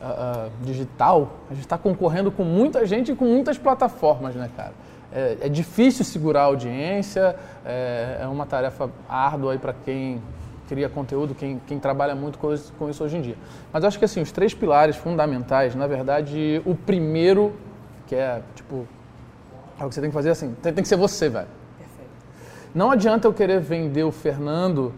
[0.00, 4.50] ah, ah, digital, a gente está concorrendo com muita gente e com muitas plataformas, né,
[4.54, 4.72] cara?
[5.10, 10.20] É, é difícil segurar a audiência, é, é uma tarefa árdua aí para quem
[10.68, 13.36] cria conteúdo, quem, quem trabalha muito com isso, com isso hoje em dia.
[13.72, 17.54] Mas eu acho que assim, os três pilares fundamentais, na verdade, o primeiro,
[18.06, 18.86] que é tipo
[19.78, 21.48] é o que você tem que fazer assim, tem, tem que ser você, velho.
[21.78, 22.10] Perfeito.
[22.74, 24.92] Não adianta eu querer vender o Fernando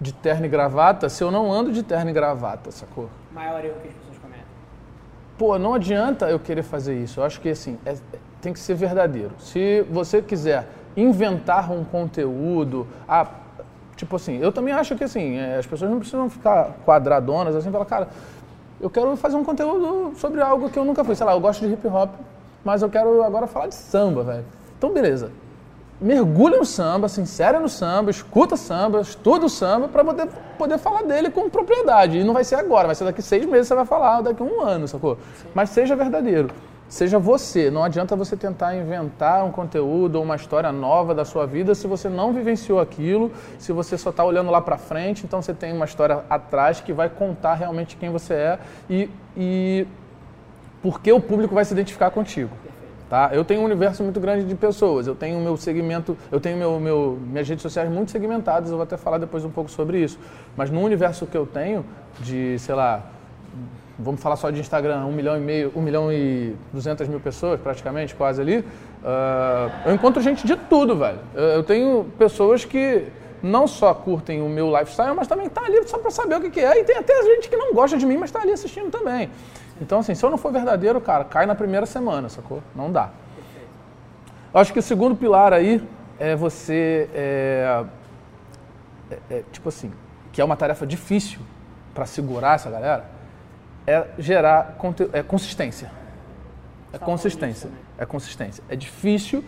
[0.00, 3.08] de terno e gravata se eu não ando de terno e gravata, sacou?
[3.32, 4.44] Maior erro que as pessoas cometem.
[5.38, 7.20] Pô, não adianta eu querer fazer isso.
[7.20, 7.96] Eu acho que assim, é-
[8.40, 9.32] tem que ser verdadeiro.
[9.38, 13.26] Se você quiser inventar um conteúdo, ah,
[13.96, 17.70] tipo assim, eu também acho que assim, é, as pessoas não precisam ficar quadradonas assim,
[17.70, 18.08] falar, cara,
[18.80, 21.16] eu quero fazer um conteúdo sobre algo que eu nunca fiz.
[21.16, 22.10] Sei lá, eu gosto de hip hop,
[22.64, 24.44] mas eu quero agora falar de samba, velho.
[24.78, 25.30] Então, beleza.
[26.00, 30.78] Mergulha no samba, se insere no samba, escuta samba, estuda o samba para poder, poder
[30.78, 32.18] falar dele com propriedade.
[32.18, 34.60] E não vai ser agora, vai ser daqui seis meses você vai falar, daqui um
[34.60, 35.16] ano, sacou?
[35.54, 36.48] Mas seja verdadeiro.
[36.88, 37.70] Seja você.
[37.70, 41.86] Não adianta você tentar inventar um conteúdo ou uma história nova da sua vida se
[41.86, 45.24] você não vivenciou aquilo, se você só está olhando lá para frente.
[45.24, 48.58] Então você tem uma história atrás que vai contar realmente quem você é
[48.88, 49.86] e, e
[50.84, 52.50] porque o público vai se identificar contigo.
[53.08, 53.30] Tá?
[53.32, 56.78] Eu tenho um universo muito grande de pessoas, eu tenho meu segmento, eu tenho meu,
[56.78, 60.18] meu, minhas redes sociais muito segmentadas, eu vou até falar depois um pouco sobre isso.
[60.54, 61.86] Mas no universo que eu tenho,
[62.20, 63.02] de, sei lá,
[63.98, 67.58] vamos falar só de Instagram, um milhão e meio, um milhão e duzentas mil pessoas
[67.58, 68.62] praticamente, quase ali,
[69.02, 71.20] ah, eu encontro gente de tudo, velho.
[71.34, 73.06] Eu, tenho pessoas que
[73.42, 76.50] não só curtem o meu lifestyle, mas também tá ali só para saber o que,
[76.50, 76.78] que é.
[76.80, 79.30] E tem até gente que não gosta de mim, mas tá ali assistindo também.
[79.80, 82.62] Então, assim, se eu não for verdadeiro, cara, cai na primeira semana, sacou?
[82.74, 83.10] Não dá.
[84.52, 85.82] Eu acho que o segundo pilar aí
[86.18, 87.84] é você, é,
[89.10, 89.92] é- é, tipo assim,
[90.32, 91.40] que é uma tarefa difícil
[91.92, 93.04] para segurar essa galera,
[93.86, 94.76] é gerar
[95.12, 95.90] é consistência.
[96.92, 97.68] É consistência.
[97.70, 97.76] né?
[97.98, 98.62] É consistência.
[98.68, 99.44] É difícil.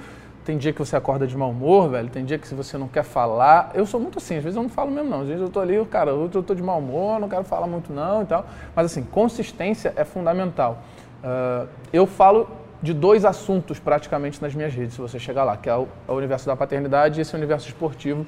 [0.46, 2.08] Tem dia que você acorda de mau humor, velho.
[2.08, 3.72] Tem dia que você não quer falar.
[3.74, 5.22] Eu sou muito assim, às vezes eu não falo mesmo, não.
[5.22, 7.66] Às vezes eu tô ali, cara, eu tô, tô de mau humor, não quero falar
[7.66, 8.46] muito, não e tal.
[8.74, 10.78] Mas assim, consistência é fundamental.
[11.22, 12.48] Ah, eu falo
[12.80, 16.12] de dois assuntos praticamente nas minhas redes, se você chegar lá, que é o, é
[16.12, 18.24] o universo da paternidade e esse universo esportivo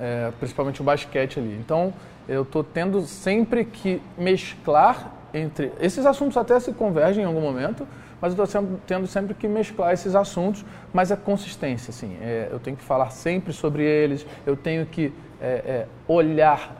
[0.00, 1.56] é, principalmente o basquete ali.
[1.58, 1.92] Então,
[2.26, 5.72] eu estou tendo sempre que mesclar entre.
[5.80, 7.86] Esses assuntos até se convergem em algum momento,
[8.20, 12.16] mas eu estou tendo sempre que mesclar esses assuntos, mas é consistência, assim.
[12.20, 16.76] É, eu tenho que falar sempre sobre eles, eu tenho que é, é, olhar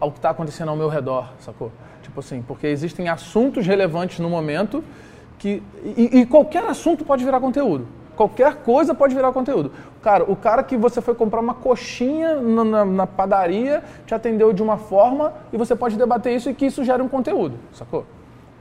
[0.00, 1.72] ao que está acontecendo ao meu redor, sacou?
[2.02, 4.84] Tipo assim, porque existem assuntos relevantes no momento
[5.38, 5.62] que.
[5.96, 7.86] E, e qualquer assunto pode virar conteúdo.
[8.14, 9.72] Qualquer coisa pode virar conteúdo.
[10.00, 14.52] Cara, o cara que você foi comprar uma coxinha na, na- na padaria te atendeu
[14.52, 18.04] de uma forma e você pode debater isso e que isso gere um conteúdo, sacou?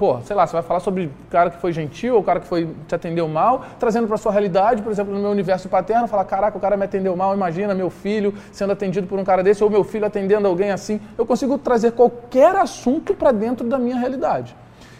[0.04, 2.41] Pô, sei lá, você vai falar sobre o cara que foi gentil ou o cara
[2.41, 6.10] que foi, te atendeu mal, trazendo para sua realidade, por exemplo, no meu universo paterno,
[6.10, 9.41] falar, caraca, o cara me atendeu mal, imagina meu filho sendo atendido por um cara
[9.41, 10.99] desse, ou meu filho atendendo alguém assim.
[11.18, 14.54] Eu consigo trazer qualquer assunto para dentro da minha realidade.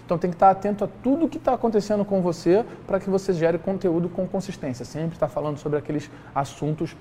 [0.06, 3.34] Então tem que estar atento a tudo que está acontecendo com você para que você
[3.34, 4.86] gere conteúdo com consistência.
[4.86, 6.96] Sempre estar falando sobre aqueles assuntos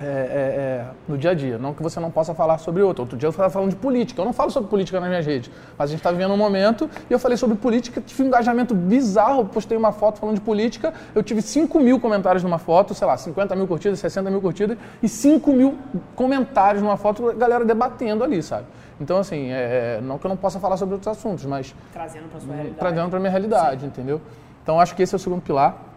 [0.00, 1.58] é, é, é, no dia a dia.
[1.58, 3.02] Não que você não possa falar sobre outro.
[3.02, 4.20] Outro dia eu estava falando de política.
[4.20, 6.88] Eu não falo sobre política nas minhas redes, mas a gente está vivendo um momento
[7.10, 9.44] e eu falei sobre política, tive um engajamento bizarro.
[9.46, 13.16] Postei uma foto falando de política, eu tive 5 mil comentários numa foto, sei lá,
[13.16, 15.76] 50 mil curtidas, 60 mil curtidas e 5 mil
[16.14, 18.66] comentários numa foto, galera debatendo ali, sabe?
[19.00, 22.40] Então, assim, é, não que eu não possa falar sobre outros assuntos, mas Trazendo para
[22.40, 22.78] sua realidade.
[22.78, 24.20] trazendo para minha realidade, entendeu?
[24.62, 25.87] Então acho que esse é o segundo pilar,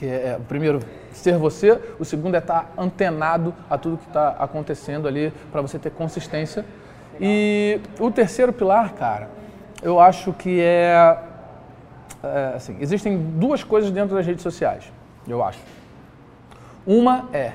[0.00, 0.80] que é, é, o primeiro
[1.12, 5.78] ser você, o segundo é estar antenado a tudo que está acontecendo ali para você
[5.78, 6.64] ter consistência.
[7.20, 9.28] E o terceiro pilar, cara,
[9.82, 11.18] eu acho que é,
[12.24, 14.90] é, assim, existem duas coisas dentro das redes sociais,
[15.28, 15.60] eu acho.
[16.86, 17.52] Uma é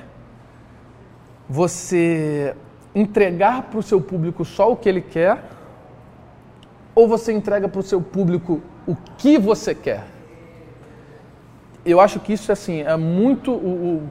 [1.48, 2.54] você
[2.94, 5.42] entregar para o seu público só o que ele quer
[6.94, 10.15] ou você entrega para o seu público o que você quer?
[11.86, 13.54] Eu acho que isso assim é muito o,
[14.02, 14.10] o,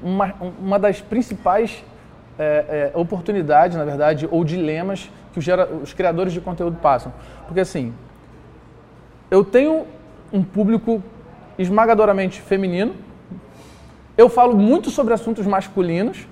[0.00, 1.84] uma, uma das principais
[2.38, 7.12] é, é, oportunidades, na verdade, ou dilemas que os, gera, os criadores de conteúdo passam.
[7.46, 7.92] Porque assim,
[9.30, 9.86] eu tenho
[10.32, 11.02] um público
[11.58, 12.94] esmagadoramente feminino,
[14.16, 16.26] eu falo muito sobre assuntos masculinos,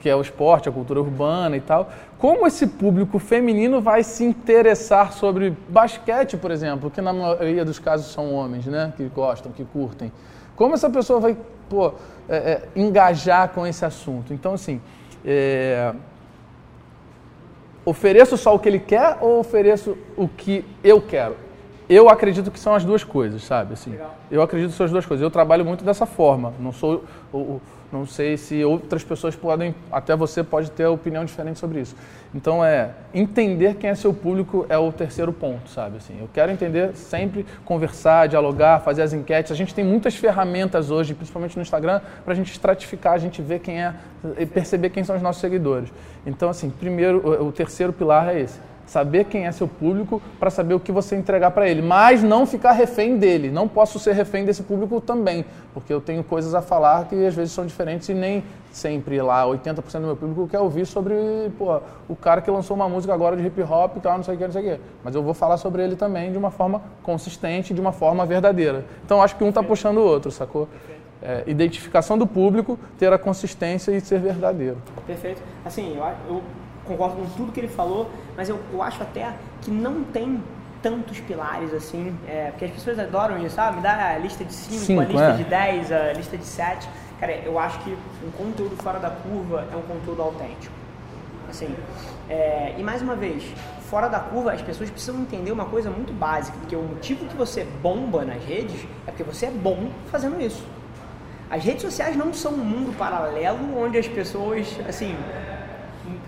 [0.00, 1.90] que é o esporte, a cultura urbana e tal.
[2.18, 7.78] Como esse público feminino vai se interessar sobre basquete, por exemplo, que na maioria dos
[7.78, 10.10] casos são homens, né, que gostam, que curtem.
[10.56, 11.36] Como essa pessoa vai
[11.68, 11.92] pô,
[12.28, 14.34] é, é, engajar com esse assunto?
[14.34, 14.80] Então, assim,
[15.24, 15.94] é,
[17.84, 21.36] ofereço só o que ele quer ou ofereço o que eu quero?
[21.88, 23.74] Eu acredito que são as duas coisas, sabe?
[23.74, 23.96] Assim,
[24.28, 25.22] eu acredito que são as duas coisas.
[25.22, 26.52] Eu trabalho muito dessa forma.
[26.58, 27.60] Não sou o, o
[27.90, 31.96] não sei se outras pessoas podem, até você pode ter opinião diferente sobre isso.
[32.34, 35.96] Então é entender quem é seu público é o terceiro ponto, sabe?
[35.96, 39.50] Assim, eu quero entender sempre conversar, dialogar, fazer as enquetes.
[39.50, 43.40] A gente tem muitas ferramentas hoje, principalmente no Instagram, para a gente estratificar, a gente
[43.40, 43.94] ver quem é,
[44.52, 45.90] perceber quem são os nossos seguidores.
[46.26, 50.74] Então assim, primeiro, o terceiro pilar é esse saber quem é seu público para saber
[50.74, 53.50] o que você entregar para ele, mas não ficar refém dele.
[53.50, 57.34] Não posso ser refém desse público também, porque eu tenho coisas a falar que às
[57.34, 61.14] vezes são diferentes e nem sempre lá 80% do meu público quer ouvir sobre
[61.58, 64.34] pô, o cara que lançou uma música agora de hip hop e tal, não sei
[64.34, 64.82] o que, não sei o que.
[65.04, 68.86] Mas eu vou falar sobre ele também de uma forma consistente, de uma forma verdadeira.
[69.04, 70.68] Então acho que um está puxando o outro, sacou?
[71.20, 74.78] É, identificação do público, ter a consistência e ser verdadeiro.
[75.04, 75.42] Perfeito.
[75.64, 76.42] Assim, eu, eu
[76.88, 80.42] concordo com tudo que ele falou, mas eu, eu acho até que não tem
[80.82, 83.76] tantos pilares assim, é, porque as pessoas adoram isso, sabe?
[83.76, 85.32] Me dá a lista de 5, a lista é.
[85.32, 86.88] de 10, a lista de 7.
[87.20, 90.74] Cara, eu acho que um conteúdo fora da curva é um conteúdo autêntico.
[91.48, 91.74] Assim,
[92.28, 93.42] é, e mais uma vez,
[93.88, 97.34] fora da curva, as pessoas precisam entender uma coisa muito básica, porque o motivo que
[97.34, 100.64] você bomba nas redes é porque você é bom fazendo isso.
[101.50, 105.16] As redes sociais não são um mundo paralelo onde as pessoas, assim,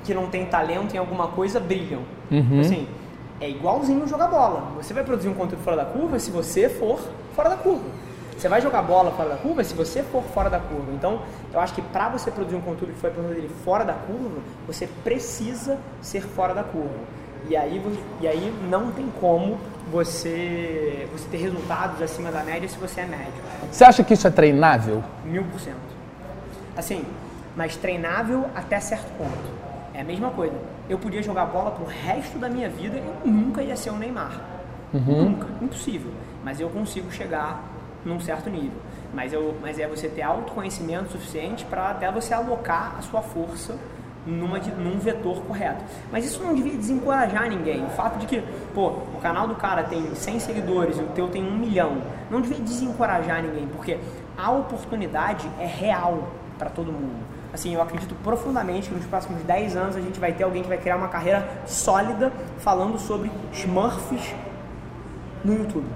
[0.05, 2.03] que não tem talento em alguma coisa brilham.
[2.31, 2.61] Uhum.
[2.61, 2.89] Assim,
[3.41, 4.73] é igualzinho jogar bola.
[4.77, 7.01] Você vai produzir um conteúdo fora da curva se você for
[7.35, 7.85] fora da curva.
[8.37, 10.93] Você vai jogar bola fora da curva se você for fora da curva.
[10.95, 11.21] Então,
[11.53, 14.89] eu acho que para você produzir um conteúdo que foi produzido fora da curva, você
[15.05, 16.89] precisa ser fora da curva.
[17.49, 17.83] E aí,
[18.21, 19.59] e aí não tem como
[19.91, 23.33] você, você ter resultados acima da média se você é médio.
[23.71, 25.03] Você acha que isso é treinável?
[25.25, 25.77] Mil por cento.
[26.77, 27.05] Assim,
[27.57, 29.60] mas treinável até certo ponto.
[30.01, 30.55] É a mesma coisa.
[30.89, 34.41] Eu podia jogar bola pro resto da minha vida e nunca ia ser um Neymar.
[34.95, 35.25] Uhum.
[35.25, 35.47] Nunca.
[35.61, 36.11] Impossível.
[36.43, 37.63] Mas eu consigo chegar
[38.03, 38.79] num certo nível.
[39.13, 43.77] Mas, eu, mas é você ter autoconhecimento suficiente para até você alocar a sua força
[44.27, 45.85] numa, num vetor correto.
[46.11, 47.85] Mas isso não devia desencorajar ninguém.
[47.85, 48.43] O fato de que,
[48.73, 51.99] pô, o canal do cara tem 100 seguidores e o teu tem um milhão,
[52.31, 53.99] não devia desencorajar ninguém, porque
[54.39, 56.27] a oportunidade é real
[56.57, 60.33] para todo mundo assim, eu acredito profundamente que nos próximos 10 anos a gente vai
[60.33, 64.35] ter alguém que vai criar uma carreira sólida falando sobre Smurfs
[65.45, 65.87] no YouTube.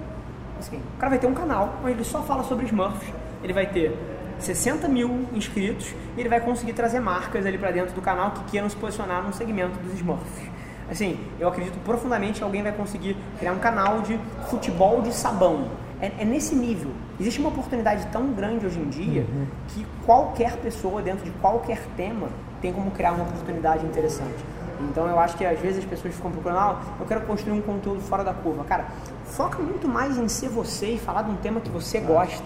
[0.58, 3.66] Assim, o cara vai ter um canal onde ele só fala sobre Smurfs, ele vai
[3.66, 3.96] ter
[4.38, 8.44] 60 mil inscritos e ele vai conseguir trazer marcas ali para dentro do canal que
[8.44, 10.54] queiram se posicionar no segmento dos Smurfs.
[10.90, 14.18] Assim, eu acredito profundamente que alguém vai conseguir criar um canal de
[14.50, 16.90] futebol de sabão é, é, nesse nível.
[17.18, 19.46] Existe uma oportunidade tão grande hoje em dia uhum.
[19.68, 22.28] que qualquer pessoa, dentro de qualquer tema,
[22.60, 24.44] tem como criar uma oportunidade interessante.
[24.90, 27.62] Então eu acho que às vezes as pessoas ficam procurando, ah, eu quero construir um
[27.62, 28.64] conteúdo fora da curva.
[28.64, 28.86] Cara,
[29.24, 32.44] foca muito mais em ser você e falar de um tema que você gosta.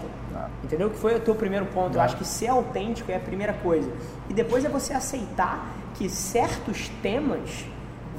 [0.63, 0.89] Entendeu?
[0.89, 1.95] Que foi o teu primeiro ponto.
[1.95, 3.91] Eu acho que ser autêntico é a primeira coisa.
[4.29, 5.65] E depois é você aceitar
[5.95, 7.65] que certos temas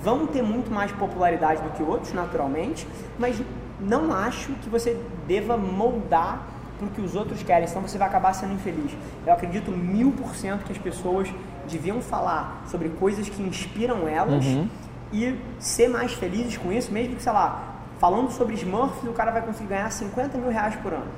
[0.03, 2.86] vão ter muito mais popularidade do que outros, naturalmente,
[3.18, 3.40] mas
[3.81, 6.47] não acho que você deva moldar
[6.78, 8.93] para o que os outros querem, senão você vai acabar sendo infeliz.
[9.26, 11.28] Eu acredito mil por cento que as pessoas
[11.68, 14.68] deviam falar sobre coisas que inspiram elas uhum.
[15.12, 19.31] e ser mais felizes com isso, mesmo que, sei lá, falando sobre Smurfs, o cara
[19.31, 21.11] vai conseguir ganhar 50 mil reais por ano,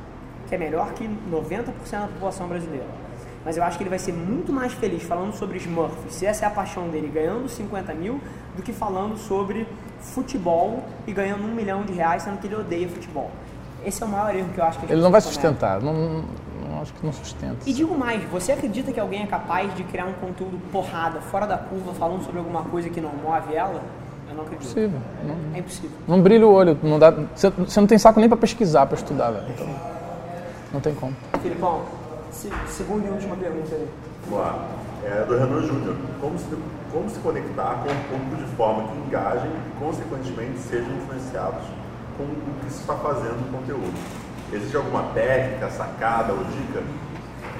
[0.48, 2.86] que é melhor que 90% da população brasileira.
[3.44, 6.44] Mas eu acho que ele vai ser muito mais feliz falando sobre Smurfs, se essa
[6.44, 8.20] é a paixão dele, ganhando 50 mil,
[8.56, 9.66] do que falando sobre
[10.02, 13.30] futebol e ganhando um milhão de reais, sendo que ele odeia futebol.
[13.84, 16.80] Esse é o maior erro que eu acho que Ele não vai sustentar, não, não,
[16.80, 17.56] acho que não sustenta.
[17.66, 21.46] E digo mais, você acredita que alguém é capaz de criar um conteúdo porrada, fora
[21.46, 23.82] da curva, falando sobre alguma coisa que não move ela?
[24.28, 24.70] Eu não acredito.
[24.70, 25.00] Impossível.
[25.24, 25.90] Não, é impossível.
[26.06, 28.96] Não brilha o olho, não dá, você, você não tem saco nem para pesquisar, para
[28.96, 29.46] estudar, velho.
[29.50, 29.66] Então,
[30.72, 31.14] não tem como.
[31.42, 31.82] Filipão,
[32.30, 33.88] se, segunda e última pergunta aí.
[34.28, 34.54] Boa.
[35.04, 35.96] É do Renan Júnior.
[36.20, 36.44] Como se,
[36.92, 41.62] como se conectar com o público de forma que engajem e, consequentemente, sejam influenciados
[42.16, 43.94] com o que se está fazendo no conteúdo.
[44.52, 46.82] Existe alguma técnica, sacada ou dica?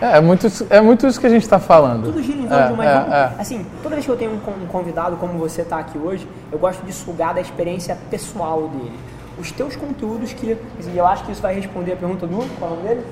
[0.01, 2.05] É, é muito, isso- é muito isso que a gente está falando.
[2.05, 2.84] Tudo gira em torno é, de uma.
[2.84, 3.40] é, é.
[3.40, 6.28] Assim, toda vez que eu tenho um con- um convidado como você está aqui hoje,
[6.51, 8.93] eu gosto de sugar da experiência pessoal dele.
[9.38, 10.57] Os teus conteúdos que.
[10.78, 12.36] assim, Eu acho que isso vai responder a pergunta do.
[12.59, 13.07] Qual é o nome dele?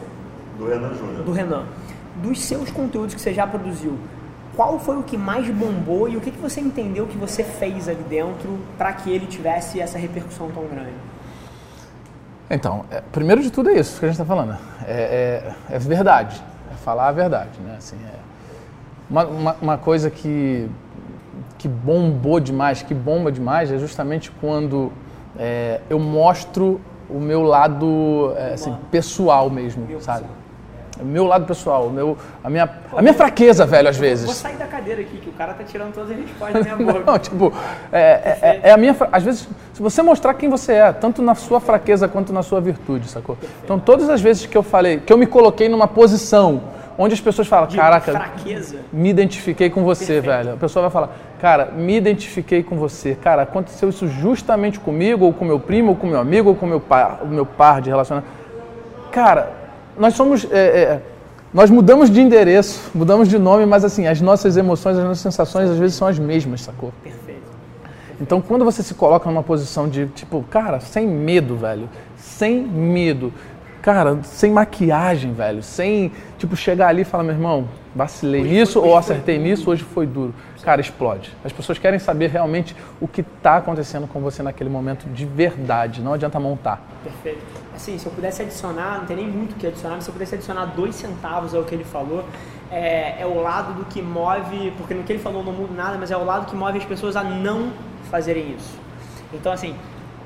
[0.59, 1.23] Do Renan Júnior.
[1.25, 1.65] Do Renan.
[2.17, 3.97] Dos seus conteúdos que você já produziu,
[4.61, 7.89] qual foi o que mais bombou e o que, que você entendeu que você fez
[7.89, 10.93] ali dentro para que ele tivesse essa repercussão tão grande?
[12.51, 14.59] Então, é, primeiro de tudo é isso que a gente está falando.
[14.87, 16.45] É, é- é verdade.
[16.71, 17.77] É falar a verdade, né?
[17.79, 18.19] Assim, é
[19.09, 20.69] uma, uma, uma coisa que,
[21.57, 24.93] que bombou demais, que bomba demais, é justamente quando
[25.39, 30.27] é, eu mostro o meu lado é, assim, pessoal mesmo, sabe?
[31.03, 34.31] Meu lado pessoal, meu, a, minha, a minha fraqueza, velho, às Vou vezes.
[34.37, 37.11] sair da cadeira aqui, que o cara tá tirando todas as respostas da minha boca.
[37.11, 37.53] Não, tipo,
[37.93, 38.97] é, é- é- é a minha.
[39.13, 42.61] Às vezes, se você mostrar quem você é, tanto na sua fraqueza quanto na sua
[42.61, 43.37] virtude, sacou?
[43.65, 46.61] Então, todas as vezes que eu falei, que eu me coloquei numa posição
[46.99, 48.77] onde as pessoas falam, caraca, fraqueza.
[48.93, 50.53] me identifiquei com você, velho.
[50.53, 53.15] A pessoa vai falar, cara, me identifiquei com você.
[53.15, 56.67] Cara, aconteceu isso justamente comigo, ou com meu primo, ou com meu amigo, ou com
[56.67, 58.31] meu par, o meu par de relacionamento.
[59.11, 59.51] Cara,
[60.01, 60.47] nós somos.
[60.51, 61.01] é, é,
[61.53, 65.69] nós mudamos de endereço, mudamos de nome, mas assim, as nossas emoções, as nossas sensações
[65.69, 66.93] às vezes são as mesmas, sacou?
[67.03, 67.41] Perfeito.
[68.21, 73.33] Então, quando você se coloca numa posição de, tipo, cara, sem medo, velho, sem medo,
[73.83, 78.81] cara, sem maquiagem, velho, sem, tipo, chegar ali e falar, meu irmão, vacilei Hoje nisso
[78.81, 80.33] ou acertei nisso, hoje foi duro.
[80.63, 81.35] Cara, explode.
[81.45, 86.03] As pessoas querem saber realmente o que está acontecendo com você naquele momento de verdade,
[86.03, 86.83] não adianta montar.
[87.03, 87.45] Perfeito.
[87.75, 90.13] Assim, se eu pudesse adicionar, não tem nem muito o que adicionar, mas se eu
[90.13, 92.25] pudesse adicionar dois centavos ao que ele falou,
[92.71, 95.97] é, é o lado do que move, porque no que ele falou não muda nada,
[95.99, 97.73] mas é o lado que move as pessoas a não
[98.11, 98.79] fazerem isso.
[99.33, 99.75] Então, assim,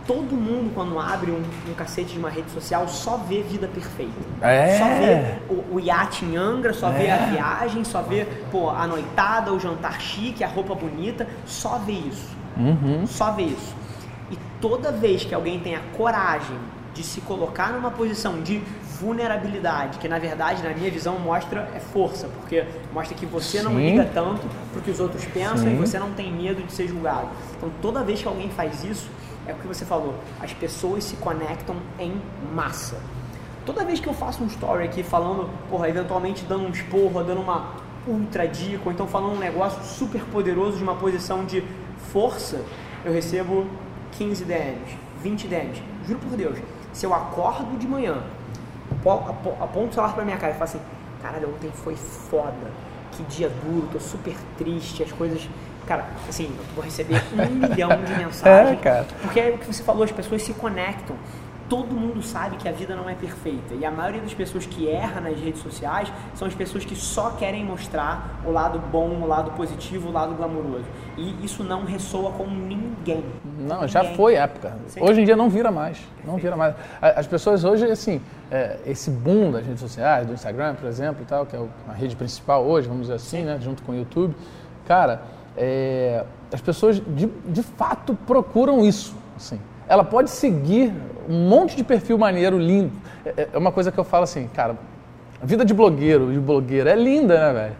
[0.07, 4.13] todo mundo quando abre um, um cacete de uma rede social só vê vida perfeita.
[4.41, 4.79] É.
[4.79, 8.87] Só vê o, o iate em Angra, só vê a viagem, só vê pô, a
[8.87, 12.29] noitada, o jantar chique, a roupa bonita, só vê isso.
[13.07, 13.75] Só vê isso.
[14.31, 16.57] E toda vez que alguém tem a coragem
[16.95, 18.63] de se colocar numa posição de
[19.01, 23.73] vulnerabilidade, que na verdade, na minha visão, mostra é força, porque mostra que você não
[23.73, 23.91] Sim.
[23.91, 25.75] liga tanto pro que os outros pensam Sim.
[25.75, 27.29] e você não tem medo de ser julgado.
[27.57, 29.11] Então, toda vez que alguém faz isso,
[29.47, 32.21] é o que você falou, as pessoas se conectam em
[32.55, 32.97] massa.
[33.67, 37.41] Toda vez que eu faço um story aqui falando, porra, eventualmente dando um esporro, dando
[37.41, 37.73] uma
[38.07, 41.63] ultra dica, ou então falando um negócio super poderoso de uma posição de
[42.13, 42.61] força,
[43.05, 43.67] eu recebo
[44.13, 45.83] 15 DMs, 20 DMs.
[46.07, 46.59] Juro por Deus,
[46.93, 48.23] se eu acordo de manhã,
[48.93, 50.81] apo- apo- aponto o celular pra minha cara e falo assim,
[51.23, 52.71] caralho, ontem foi foda,
[53.13, 55.49] que dia duro, tô super triste, as coisas...
[55.87, 58.79] Cara, assim, eu vou receber um milhão de mensagens.
[58.79, 59.07] É, cara.
[59.21, 61.17] Porque é o que você falou, as pessoas se conectam.
[61.67, 63.73] Todo mundo sabe que a vida não é perfeita.
[63.73, 67.31] E a maioria das pessoas que erra nas redes sociais são as pessoas que só
[67.31, 70.85] querem mostrar o lado bom, o lado positivo, o lado glamouroso.
[71.17, 73.25] E isso não ressoa com ninguém.
[73.59, 74.17] Não, já Ninguém.
[74.17, 74.77] foi época.
[74.89, 75.03] Sim.
[75.03, 75.99] Hoje em dia não vira mais.
[76.23, 76.75] Não vira mais.
[77.01, 78.21] As pessoas hoje, assim,
[78.51, 81.93] é, esse boom das redes sociais, do Instagram, por exemplo, e tal, que é a
[81.93, 84.35] rede principal hoje, vamos dizer assim, né, junto com o YouTube,
[84.87, 85.23] cara,
[85.57, 89.15] é, as pessoas de, de fato procuram isso.
[89.37, 89.61] Assim.
[89.89, 90.93] Ela pode seguir
[91.29, 92.93] um monte de perfil maneiro, lindo.
[93.25, 94.77] É, é uma coisa que eu falo assim, cara,
[95.43, 97.77] a vida de blogueiro e de blogueira é linda, né, velho?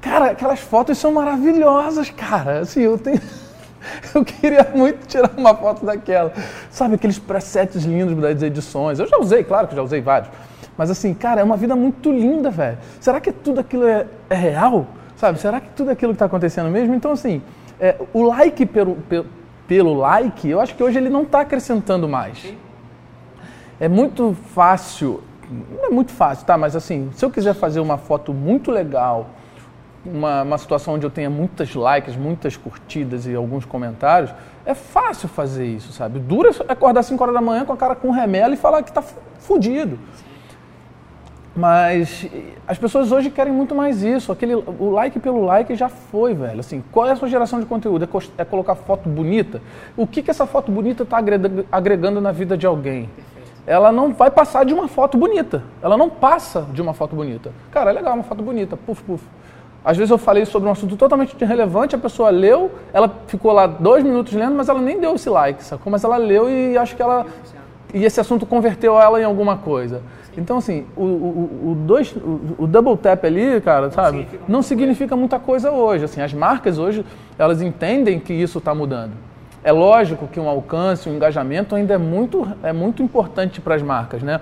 [0.00, 2.60] Cara, aquelas fotos são maravilhosas, cara.
[2.60, 3.20] Assim, eu tenho.
[4.14, 6.32] Eu queria muito tirar uma foto daquela.
[6.70, 8.98] Sabe, aqueles presets lindos das edições.
[8.98, 10.30] Eu já usei, claro que já usei vários.
[10.76, 12.78] Mas assim, cara, é uma vida muito linda, velho.
[12.98, 14.86] Será que tudo aquilo é, é real?
[15.24, 16.94] Sabe, será que tudo aquilo que está acontecendo mesmo?
[16.94, 17.40] Então, assim,
[17.80, 19.24] é, o like pelo, pelo,
[19.66, 22.52] pelo like, eu acho que hoje ele não está acrescentando mais.
[23.80, 25.22] É muito fácil,
[25.78, 26.58] não é muito fácil, tá?
[26.58, 29.30] Mas assim, se eu quiser fazer uma foto muito legal,
[30.04, 34.30] uma, uma situação onde eu tenha muitas likes, muitas curtidas e alguns comentários,
[34.66, 36.18] é fácil fazer isso, sabe?
[36.18, 39.00] Dura acordar 5 horas da manhã com a cara com remela e falar que tá
[39.00, 39.98] fu- fudido.
[41.56, 42.26] Mas
[42.66, 44.32] as pessoas hoje querem muito mais isso.
[44.32, 46.60] Aquele, o like pelo like já foi, velho.
[46.60, 48.04] Assim, qual é a sua geração de conteúdo?
[48.04, 49.62] É, é colocar foto bonita?
[49.96, 53.08] O que, que essa foto bonita está agregando, agregando na vida de alguém?
[53.66, 55.62] Ela não vai passar de uma foto bonita.
[55.80, 57.52] Ela não passa de uma foto bonita.
[57.70, 58.76] Cara, é legal, uma foto bonita.
[58.76, 59.24] Puf, puf.
[59.84, 63.66] Às vezes eu falei sobre um assunto totalmente irrelevante, a pessoa leu, ela ficou lá
[63.66, 65.90] dois minutos lendo, mas ela nem deu esse like, sacou?
[65.90, 67.26] Mas ela leu e acho que ela
[67.94, 70.02] e esse assunto converteu ela em alguma coisa.
[70.36, 74.62] Então, assim, o, o, o, dois, o, o double tap ali, cara, sabe, significa não
[74.62, 76.04] significa muita coisa hoje.
[76.04, 77.06] Assim, as marcas hoje,
[77.38, 79.12] elas entendem que isso está mudando.
[79.62, 83.82] É lógico que um alcance, um engajamento ainda é muito, é muito importante para as
[83.82, 84.40] marcas, né?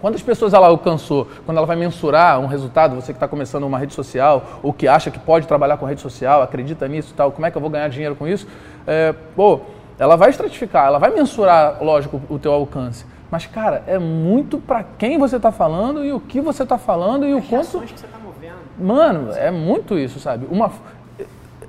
[0.00, 1.26] Quantas pessoas ela alcançou?
[1.46, 4.86] Quando ela vai mensurar um resultado, você que está começando uma rede social, ou que
[4.86, 7.60] acha que pode trabalhar com rede social, acredita nisso e tal, como é que eu
[7.62, 8.46] vou ganhar dinheiro com isso?
[8.86, 9.60] É, pô,
[9.98, 13.04] ela vai estratificar, ela vai mensurar, lógico, o teu alcance.
[13.30, 17.26] Mas, cara, é muito para quem você está falando e o que você está falando
[17.26, 17.50] e o As quanto.
[17.50, 18.56] reações que você tá movendo.
[18.78, 20.46] Mano, é muito isso, sabe?
[20.50, 20.70] Uma.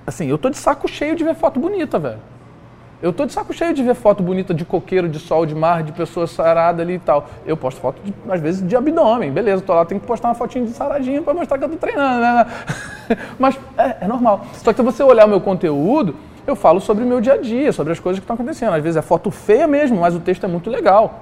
[0.06, 2.20] Assim, eu tô de saco cheio de ver foto bonita, velho.
[3.02, 5.84] Eu tô de saco cheio de ver foto bonita de coqueiro, de sol, de mar,
[5.84, 7.28] de pessoa sarada ali e tal.
[7.46, 9.32] Eu posto foto, de, às vezes, de abdômen.
[9.32, 11.78] Beleza, tô lá, tenho que postar uma fotinha de saradinha para mostrar que eu tô
[11.78, 12.46] treinando, né?
[13.38, 14.46] Mas é, é normal.
[14.54, 16.16] Só que se você olhar o meu conteúdo,
[16.48, 18.74] eu falo sobre o meu dia a dia, sobre as coisas que estão acontecendo.
[18.74, 21.22] Às vezes é foto feia mesmo, mas o texto é muito legal.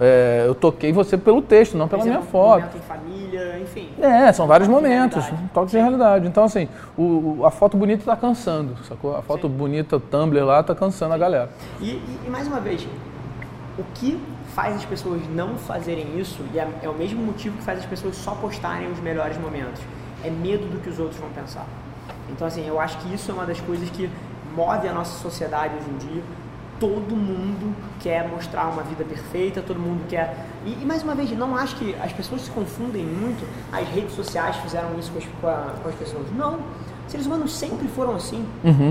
[0.00, 2.60] É, eu toquei você pelo texto, não pela Por minha exemplo, foto.
[2.60, 3.88] Momento em família, enfim.
[4.00, 5.50] É, são vários momentos, realidade.
[5.52, 6.26] toques de realidade.
[6.28, 9.16] Então, assim, o, o- a foto bonita tá cansando, sacou?
[9.16, 9.54] A foto Sim.
[9.54, 11.50] bonita Tumblr lá tá cansando a galera.
[11.80, 12.86] E, e- e mais uma vez,
[13.76, 14.20] o que
[14.54, 17.86] faz as pessoas não fazerem isso, e é, é o mesmo motivo que faz as
[17.86, 19.80] pessoas só postarem os melhores momentos,
[20.22, 21.66] é medo do que os outros vão pensar.
[22.30, 24.08] Então, assim, eu acho que isso é uma das coisas que
[24.58, 26.22] move a nossa sociedade hoje em dia.
[26.80, 30.46] Todo mundo quer mostrar uma vida perfeita, todo mundo quer.
[30.64, 33.44] E, e, mais uma vez, não acho que as pessoas se confundem muito.
[33.72, 36.26] As redes sociais fizeram isso com as, com a- com as pessoas.
[36.36, 36.60] Não.
[37.08, 38.44] Seres humanos sempre foram assim.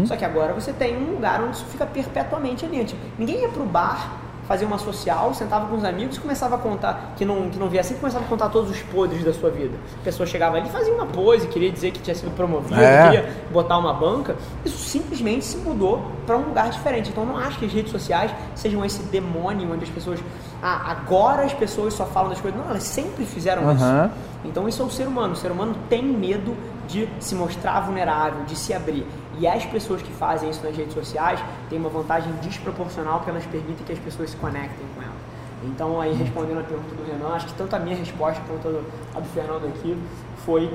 [0.06, 2.84] Só que agora você tem um lugar onde isso fica perpetuamente ali.
[2.84, 4.12] Tipo, ninguém ia pro bar
[4.48, 7.68] fazer uma social, sentava com os amigos e começava a contar, que não, que não
[7.68, 9.76] via assim, começava a contar todos os podres da sua vida.
[10.02, 13.04] A pessoa chegava ali, fazia uma pose, queria dizer que tinha sido promovido, É.
[13.04, 14.36] queria botar uma banca.
[14.64, 17.10] Isso simplesmente se mudou para um lugar diferente.
[17.10, 20.20] Então eu não acho que as redes sociais sejam esse demônio onde as pessoas.
[20.64, 22.60] Ah, agora as pessoas só falam das coisas.
[22.60, 23.84] Não, elas sempre fizeram isso.
[23.84, 24.12] Aham.
[24.46, 25.34] Então isso é o ser humano.
[25.34, 26.56] O ser humano tem medo
[26.88, 29.06] de se mostrar vulnerável, de se abrir.
[29.40, 33.46] E as pessoas que fazem isso nas redes sociais têm uma vantagem desproporcional porque elas
[33.46, 35.16] permitem que as pessoas se conectem com elas.
[35.64, 38.84] Então aí respondendo a pergunta do Renan, acho que tanto a minha resposta quanto
[39.16, 39.98] a do Fernando aqui
[40.46, 40.72] foi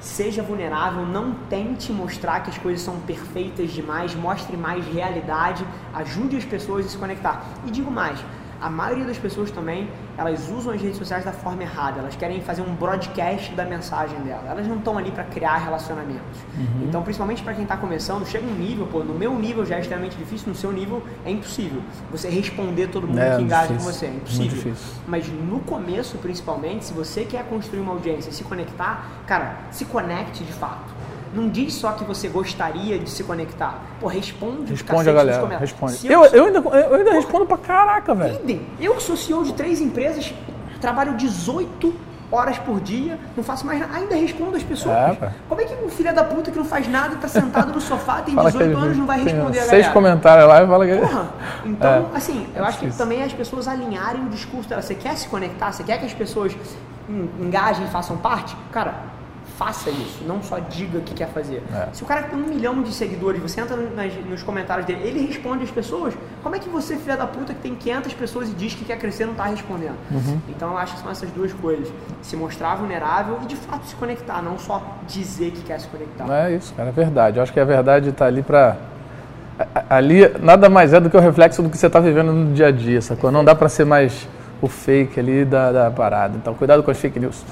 [0.00, 6.36] seja vulnerável, não tente mostrar que as coisas são perfeitas demais, mostre mais realidade, ajude
[6.36, 7.44] as pessoas a se conectar.
[7.66, 8.22] E digo mais,
[8.60, 12.00] a maioria das pessoas também, elas usam as redes sociais da forma errada.
[12.00, 14.44] Elas querem fazer um broadcast da mensagem dela.
[14.48, 16.38] Elas não estão ali para criar relacionamentos.
[16.82, 19.80] Então, principalmente para quem está começando, chega um nível, pô, no meu nível já é
[19.80, 21.82] extremamente difícil, no seu nível é impossível.
[22.10, 24.74] Você responder todo mundo É, que engaja com você, é impossível.
[25.06, 29.84] Mas no começo, principalmente, se você quer construir uma audiência e se conectar, cara, se
[29.84, 30.95] conecte de fato.
[31.36, 33.78] Não diz só que você gostaria de se conectar.
[34.00, 35.92] Pô, responde os Responde a galera, responde.
[35.92, 38.60] Se Eu, eu, ainda, eu ainda respondo pra caraca, velho.
[38.80, 40.32] Eu que sou CEO de três empresas,
[40.80, 41.94] trabalho 18
[42.32, 44.96] horas por dia, não faço mais nada, ainda respondo as pessoas.
[44.96, 45.30] É.
[45.48, 48.20] Como é que um filho da puta que não faz nada, tá sentado no sofá,
[48.22, 49.92] tem Fala que 18 ele anos, não vai responder a Seis galera?
[49.92, 50.96] comentários lá e fala que.
[50.96, 51.28] Porra!
[51.64, 53.04] Então, É, assim, eu é acho que difícil.
[53.04, 54.84] também as pessoas alinharem o discurso delas.
[54.86, 55.70] Você quer se conectar?
[55.72, 56.56] Você quer que as pessoas
[57.08, 58.56] en- engajem e façam parte?
[58.72, 58.94] Cara,
[59.56, 60.22] faça isso.
[60.26, 61.62] Não só diga que quer fazer.
[61.74, 61.88] É.
[61.92, 65.26] Se o cara tem um milhão de seguidores, você entra nas- nos comentários dele, ele
[65.26, 66.14] responde as pessoas.
[66.42, 68.98] Como é que você, filha da puta, que tem 500 pessoas e diz que quer
[68.98, 69.96] crescer, não tá respondendo?
[70.10, 70.38] Uhum.
[70.48, 71.88] Então, eu acho que são essas duas coisas.
[72.22, 74.42] Se mostrar vulnerável e, de fato, se conectar.
[74.42, 76.26] Não só dizer que quer se conectar.
[76.30, 77.38] É isso, cara, é verdade.
[77.38, 78.76] Eu acho que a verdade tá ali pra.
[79.58, 82.30] a- a- Ali nada mais é do que o reflexo do que você tá vivendo
[82.32, 83.30] no dia a dia, sacou?
[83.32, 84.28] Não dá pra ser mais
[84.60, 86.36] o fake ali da, da parada.
[86.36, 87.42] Então, cuidado com as fake news.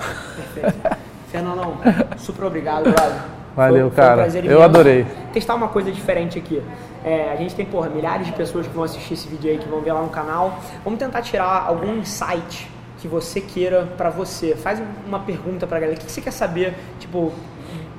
[0.55, 0.97] Perfeito.
[1.35, 1.76] Fernandão,
[2.16, 3.22] super obrigado, brother.
[3.57, 4.22] Valeu, um cara.
[4.22, 5.05] prazer Eu imenso adorei.
[5.32, 6.62] Testar uma coisa diferente aqui.
[7.05, 9.68] É, a gente tem, porra, milhares de pessoas que vão assistir esse vídeo aí, que
[9.68, 10.61] vão ver lá no canal.
[10.85, 14.55] Vamos tentar tirar algum insight que você queira pra você.
[14.55, 15.99] Faz uma pergunta pra galera.
[15.99, 17.32] O que você quer saber, tipo,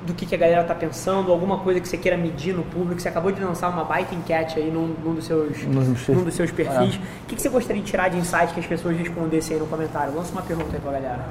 [0.06, 1.30] do que, que a galera tá pensando?
[1.30, 2.98] Alguma coisa que você queira medir no público?
[2.98, 6.50] Você acabou de lançar uma baita enquete aí num, num dos seus, num dos seus
[6.50, 6.94] perfis.
[6.94, 7.24] É.
[7.24, 9.68] O que, que você gostaria de tirar de insight que as pessoas respondessem aí no
[9.68, 10.14] comentário?
[10.14, 11.26] Lança uma pergunta aí pra galera.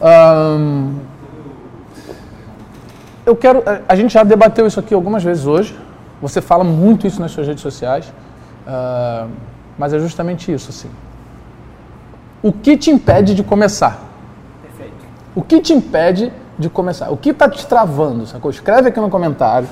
[0.00, 0.94] Ahn,
[3.26, 3.62] eu quero.
[3.66, 5.76] a- A gente já debateu isso aqui algumas vezes hoje.
[6.22, 8.12] Você fala muito isso nas suas redes sociais.
[8.66, 9.26] Ah,
[9.78, 10.88] mas é justamente isso, assim.
[12.42, 13.98] O que te impede de começar?
[14.62, 14.94] Perfeito.
[15.34, 17.10] O que te impede de começar?
[17.10, 18.26] O que está te travando?
[18.26, 18.50] Sacou?
[18.50, 19.66] Escreve aqui no comentário.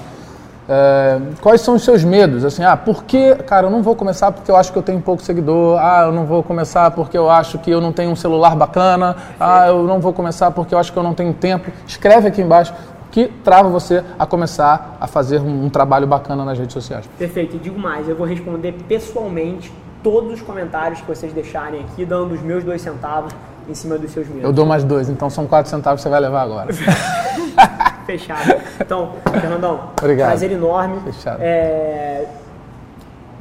[0.69, 2.45] É, quais são os seus medos?
[2.45, 5.01] Assim, ah, por que, cara, eu não vou começar porque eu acho que eu tenho
[5.01, 5.79] pouco seguidor.
[5.81, 9.17] Ah, eu não vou começar porque eu acho que eu não tenho um celular bacana.
[9.39, 11.71] Ah, eu não vou começar porque eu acho que eu não tenho tempo.
[11.87, 12.73] Escreve aqui embaixo
[13.13, 17.09] que trava você a começar a fazer um, um trabalho bacana nas redes sociais.
[17.19, 19.71] Perfeito, e digo mais, eu vou responder pessoalmente
[20.03, 23.33] todos os comentários que vocês deixarem aqui, dando os meus dois centavos
[23.69, 24.45] em cima dos seus medos.
[24.45, 26.73] Eu dou mais dois, então são quatro centavos que você vai levar agora.
[28.07, 28.61] Fechado.
[28.81, 30.29] Então, Fernandão, Obrigado.
[30.29, 30.99] prazer enorme.
[31.05, 31.39] Fechado.
[31.41, 32.27] É...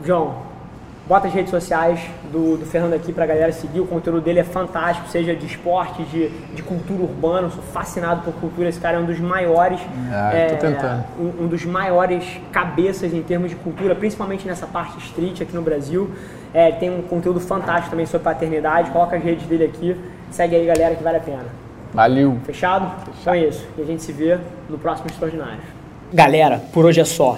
[0.05, 0.35] João,
[1.07, 1.99] bota as redes sociais
[2.31, 3.79] do, do Fernando aqui pra galera seguir.
[3.79, 7.47] O conteúdo dele é fantástico, seja de esporte, de, de cultura urbana.
[7.47, 8.69] Eu sou fascinado por cultura.
[8.69, 9.79] Esse cara é um dos maiores.
[10.11, 11.03] Ah, é, tô tentando.
[11.19, 15.61] Um, um dos maiores cabeças em termos de cultura, principalmente nessa parte street aqui no
[15.61, 16.09] Brasil.
[16.53, 18.91] É, tem um conteúdo fantástico também sobre paternidade.
[18.91, 19.95] Coloca as redes dele aqui.
[20.29, 21.45] Segue aí, galera, que vale a pena.
[21.93, 22.37] Valeu.
[22.45, 22.89] Fechado?
[23.19, 23.67] Então é isso.
[23.77, 24.37] E a gente se vê
[24.69, 25.59] no próximo Extraordinário.
[26.13, 27.37] Galera, por hoje é só.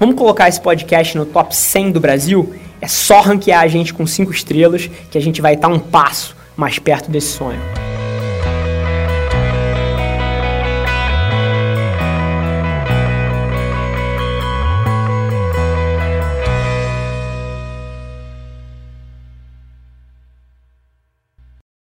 [0.00, 2.54] Vamos colocar esse podcast no top 100 do Brasil?
[2.80, 6.34] É só ranquear a gente com 5 estrelas que a gente vai estar um passo
[6.56, 7.60] mais perto desse sonho.